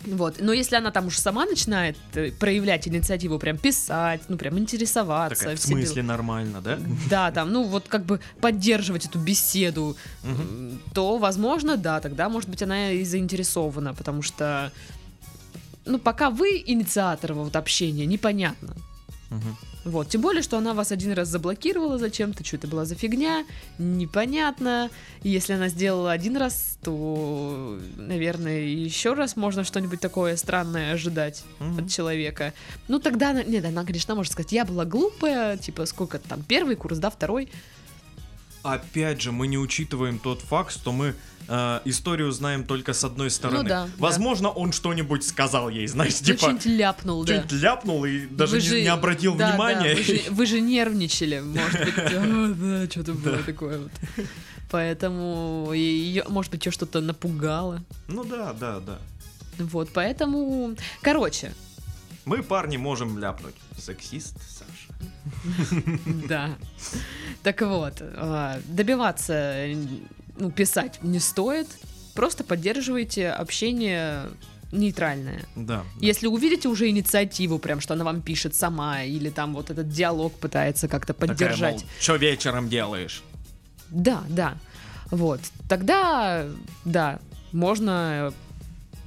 Вот. 0.05 0.37
Но 0.39 0.53
если 0.53 0.75
она 0.75 0.91
там 0.91 1.07
уж 1.07 1.17
сама 1.17 1.45
начинает 1.45 1.97
э, 2.13 2.31
проявлять 2.31 2.87
инициативу, 2.87 3.39
прям 3.39 3.57
писать, 3.57 4.21
ну, 4.29 4.37
прям 4.37 4.57
интересоваться. 4.57 5.39
такая, 5.39 5.55
в 5.55 5.59
смысле 5.59 6.03
нормально, 6.03 6.61
да? 6.61 6.79
Да, 7.09 7.31
там, 7.31 7.51
ну, 7.51 7.63
вот 7.63 7.87
как 7.87 8.05
бы 8.05 8.19
поддерживать 8.39 9.05
эту 9.05 9.19
беседу, 9.19 9.95
то, 10.93 11.17
возможно, 11.17 11.77
да, 11.77 11.99
тогда, 11.99 12.29
может 12.29 12.49
быть, 12.49 12.63
она 12.63 12.91
и 12.91 13.03
заинтересована, 13.03 13.93
потому 13.93 14.21
что, 14.21 14.71
ну, 15.85 15.99
пока 15.99 16.29
вы 16.29 16.63
инициатор 16.65 17.33
вот 17.33 17.55
общения, 17.55 18.05
непонятно. 18.05 18.75
Мгм. 19.29 19.55
Вот, 19.83 20.09
тем 20.09 20.21
более, 20.21 20.43
что 20.43 20.57
она 20.57 20.73
вас 20.75 20.91
один 20.91 21.11
раз 21.13 21.27
заблокировала 21.27 21.97
зачем-то, 21.97 22.45
что 22.45 22.55
это 22.57 22.67
была 22.67 22.85
за 22.85 22.93
фигня, 22.95 23.45
непонятно. 23.79 24.89
И 25.23 25.29
если 25.29 25.53
она 25.53 25.69
сделала 25.69 26.11
один 26.11 26.37
раз, 26.37 26.77
то, 26.83 27.79
наверное, 27.97 28.61
еще 28.61 29.13
раз 29.13 29.35
можно 29.35 29.63
что-нибудь 29.63 29.99
такое 29.99 30.35
странное 30.35 30.93
ожидать 30.93 31.43
Мгм. 31.59 31.79
от 31.85 31.89
человека. 31.89 32.53
Ну, 32.87 32.99
тогда, 32.99 33.31
она- 33.31 33.43
нет, 33.43 33.65
она, 33.65 33.83
конечно, 33.83 34.13
может 34.15 34.33
сказать, 34.33 34.51
я 34.51 34.65
была 34.65 34.85
глупая, 34.85 35.57
типа, 35.57 35.85
сколько 35.85 36.19
там, 36.19 36.43
первый 36.43 36.75
курс, 36.75 36.97
да, 36.99 37.09
второй. 37.09 37.49
Опять 38.63 39.21
же, 39.21 39.31
мы 39.31 39.47
не 39.47 39.57
учитываем 39.57 40.19
тот 40.19 40.41
факт, 40.41 40.71
что 40.71 40.91
мы 40.91 41.15
э, 41.47 41.79
историю 41.85 42.31
знаем 42.31 42.63
только 42.63 42.93
с 42.93 43.03
одной 43.03 43.29
стороны. 43.31 43.63
Ну 43.63 43.67
да, 43.69 43.85
да. 43.85 43.91
Возможно, 43.97 44.49
он 44.49 44.71
что-нибудь 44.71 45.23
сказал 45.25 45.69
ей, 45.69 45.87
знаешь, 45.87 46.19
Ну, 46.19 46.25
типа, 46.27 46.39
что-нибудь 46.39 46.65
ляпнул, 46.65 47.23
да. 47.23 47.33
что-нибудь 47.33 47.51
ляпнул 47.63 48.05
и 48.05 48.25
даже 48.27 48.51
Вы 48.57 48.61
не, 48.61 48.67
же- 48.67 48.81
не 48.81 48.87
обратил 48.87 49.35
да, 49.35 49.49
внимания. 49.51 49.95
да, 49.95 49.95
вы, 49.95 50.03
же, 50.03 50.21
вы 50.31 50.45
же 50.45 50.61
нервничали, 50.61 51.39
может 51.39 51.79
быть, 51.85 51.93
«А, 51.97 52.53
да, 52.55 52.89
что-то 52.91 53.13
было 53.13 53.37
такое 53.37 53.79
вот. 53.79 53.91
Поэтому 54.69 55.71
ее, 55.73 56.23
может 56.29 56.51
быть, 56.51 56.65
ее 56.65 56.71
что-то 56.71 57.01
напугало. 57.01 57.83
Ну 58.07 58.23
да, 58.23 58.53
да, 58.53 58.79
да. 58.79 58.99
Вот, 59.57 59.89
поэтому, 59.93 60.75
короче, 61.01 61.51
Мы, 62.25 62.43
парни, 62.43 62.77
можем 62.77 63.17
ляпнуть. 63.17 63.55
Сексист, 63.77 64.35
Саша. 64.47 64.93
да. 66.27 66.55
Так 67.43 67.61
вот, 67.61 67.95
а, 67.99 68.59
добиваться, 68.65 69.65
ну, 70.37 70.51
писать 70.51 70.99
не 71.01 71.19
стоит. 71.19 71.67
Просто 72.13 72.43
поддерживайте 72.43 73.29
общение 73.29 74.29
нейтральное. 74.71 75.45
Да. 75.55 75.77
да. 75.77 75.83
Если 75.99 76.27
увидите 76.27 76.67
уже 76.67 76.89
инициативу, 76.89 77.59
прям 77.59 77.81
что 77.81 77.93
она 77.93 78.03
вам 78.03 78.21
пишет 78.21 78.55
сама, 78.55 79.03
или 79.03 79.29
там 79.29 79.53
вот 79.53 79.69
этот 79.69 79.89
диалог 79.89 80.33
пытается 80.33 80.87
как-то 80.87 81.13
поддержать. 81.13 81.85
что 81.99 82.15
вечером 82.15 82.69
делаешь? 82.69 83.23
Да, 83.89 84.23
да. 84.29 84.57
Вот. 85.09 85.41
Тогда, 85.67 86.45
да, 86.85 87.19
можно 87.51 88.33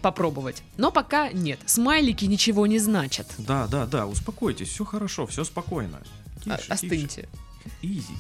попробовать. 0.05 0.63
Но 0.77 0.93
пока 0.93 1.33
нет. 1.33 1.59
Смайлики 1.65 2.27
ничего 2.27 2.67
не 2.67 2.79
значат. 2.79 3.27
Да, 3.39 3.67
да, 3.67 3.87
да, 3.87 4.07
успокойтесь, 4.07 4.69
все 4.69 4.85
хорошо, 4.85 5.27
все 5.27 5.45
спокойно. 5.45 6.03
А- 6.47 6.59
Тише, 6.59 6.73
Остыньте. 6.73 7.29
Easy, 7.81 8.01
easy, 8.03 8.13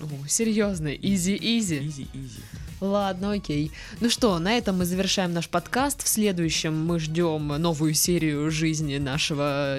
О, 0.00 0.28
серьезно, 0.28 0.88
easy-easy. 0.94 1.78
easy, 1.88 2.06
easy. 2.14 2.40
Ладно, 2.80 3.32
окей. 3.32 3.72
Ну 4.00 4.10
что, 4.10 4.38
на 4.38 4.56
этом 4.58 4.78
мы 4.78 4.84
завершаем 4.84 5.32
наш 5.32 5.48
подкаст. 5.48 6.02
В 6.02 6.08
следующем 6.08 6.76
мы 6.86 6.98
ждем 7.00 7.48
новую 7.48 7.94
серию 7.94 8.50
жизни 8.50 8.98
нашего 8.98 9.78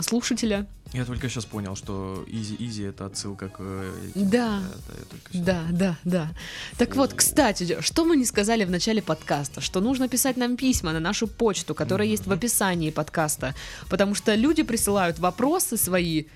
слушателя. 0.00 0.66
Я 0.94 1.04
только 1.04 1.28
сейчас 1.28 1.44
понял, 1.44 1.74
что 1.76 2.24
easy-easy 2.28 2.84
это 2.84 3.06
отсылка 3.06 3.48
к... 3.48 3.56
э, 3.58 3.92
Да. 4.14 4.62
только 5.10 5.32
щас- 5.32 5.42
Да, 5.42 5.64
да, 5.70 5.98
да. 6.04 6.30
Так 6.78 6.94
вот, 6.96 7.12
кстати, 7.14 7.78
что 7.80 8.04
мы 8.04 8.16
не 8.16 8.24
сказали 8.24 8.64
в 8.64 8.70
начале 8.70 9.02
подкаста, 9.02 9.60
что 9.60 9.80
нужно 9.80 10.08
писать 10.08 10.36
нам 10.36 10.56
письма 10.56 10.92
на 10.92 11.00
нашу 11.00 11.26
почту, 11.26 11.74
которая 11.74 12.06
есть 12.06 12.26
в 12.26 12.32
описании 12.32 12.90
подкаста, 12.90 13.54
потому 13.90 14.14
что 14.14 14.34
люди 14.36 14.62
присылают 14.62 15.18
вопросы 15.18 15.76
свои, 15.76 16.26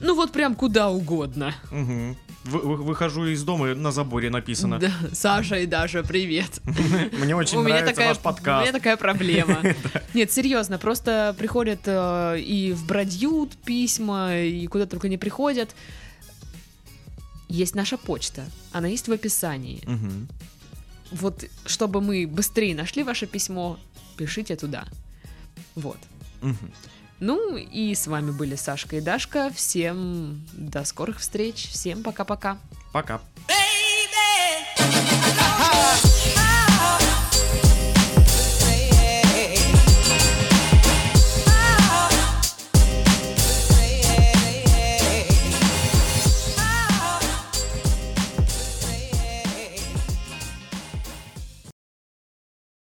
ну 0.00 0.14
вот 0.14 0.32
прям 0.32 0.54
куда 0.54 0.88
угодно. 0.90 1.54
Мгм. 1.70 2.16
Вы- 2.44 2.60
вы- 2.60 2.76
выхожу 2.76 3.26
из 3.26 3.42
дома, 3.44 3.70
и 3.70 3.74
на 3.74 3.92
заборе 3.92 4.30
написано. 4.30 4.78
Да, 4.78 4.90
Саша 5.12 5.56
и 5.58 5.66
Даша, 5.66 6.02
привет. 6.02 6.60
Мне 7.18 7.34
очень 7.36 7.58
у 7.58 7.62
меня 7.62 7.76
нравится 7.76 7.94
такая, 7.94 8.08
ваш 8.08 8.18
У 8.18 8.20
подкаст. 8.20 8.62
меня 8.62 8.72
такая 8.72 8.96
проблема. 8.96 9.60
Нет, 10.14 10.30
серьезно, 10.32 10.78
просто 10.78 11.34
приходят 11.38 11.80
э, 11.86 12.40
и 12.40 12.72
в 12.72 12.86
Бродьют 12.86 13.56
письма, 13.56 14.36
и 14.38 14.66
куда 14.66 14.86
только 14.86 15.08
не 15.08 15.18
приходят. 15.18 15.74
Есть 17.48 17.74
наша 17.74 17.96
почта, 17.98 18.44
она 18.72 18.88
есть 18.88 19.08
в 19.08 19.12
описании. 19.12 19.82
Мгм. 19.86 20.28
Вот, 21.10 21.44
чтобы 21.66 22.00
мы 22.00 22.26
быстрее 22.26 22.74
нашли 22.74 23.02
ваше 23.02 23.26
письмо, 23.26 23.78
пишите 24.16 24.56
туда. 24.56 24.84
Вот. 25.74 25.98
Мгм. 26.40 26.72
Ну 27.24 27.56
и 27.56 27.94
с 27.94 28.08
вами 28.08 28.32
были 28.32 28.56
Сашка 28.56 28.96
и 28.96 29.00
Дашка. 29.00 29.48
Всем 29.54 30.44
до 30.54 30.82
скорых 30.82 31.20
встреч. 31.20 31.68
Всем 31.70 32.02
пока-пока. 32.02 32.58
Пока. 32.92 33.20
-пока. 33.46 33.56
пока. 34.76 36.11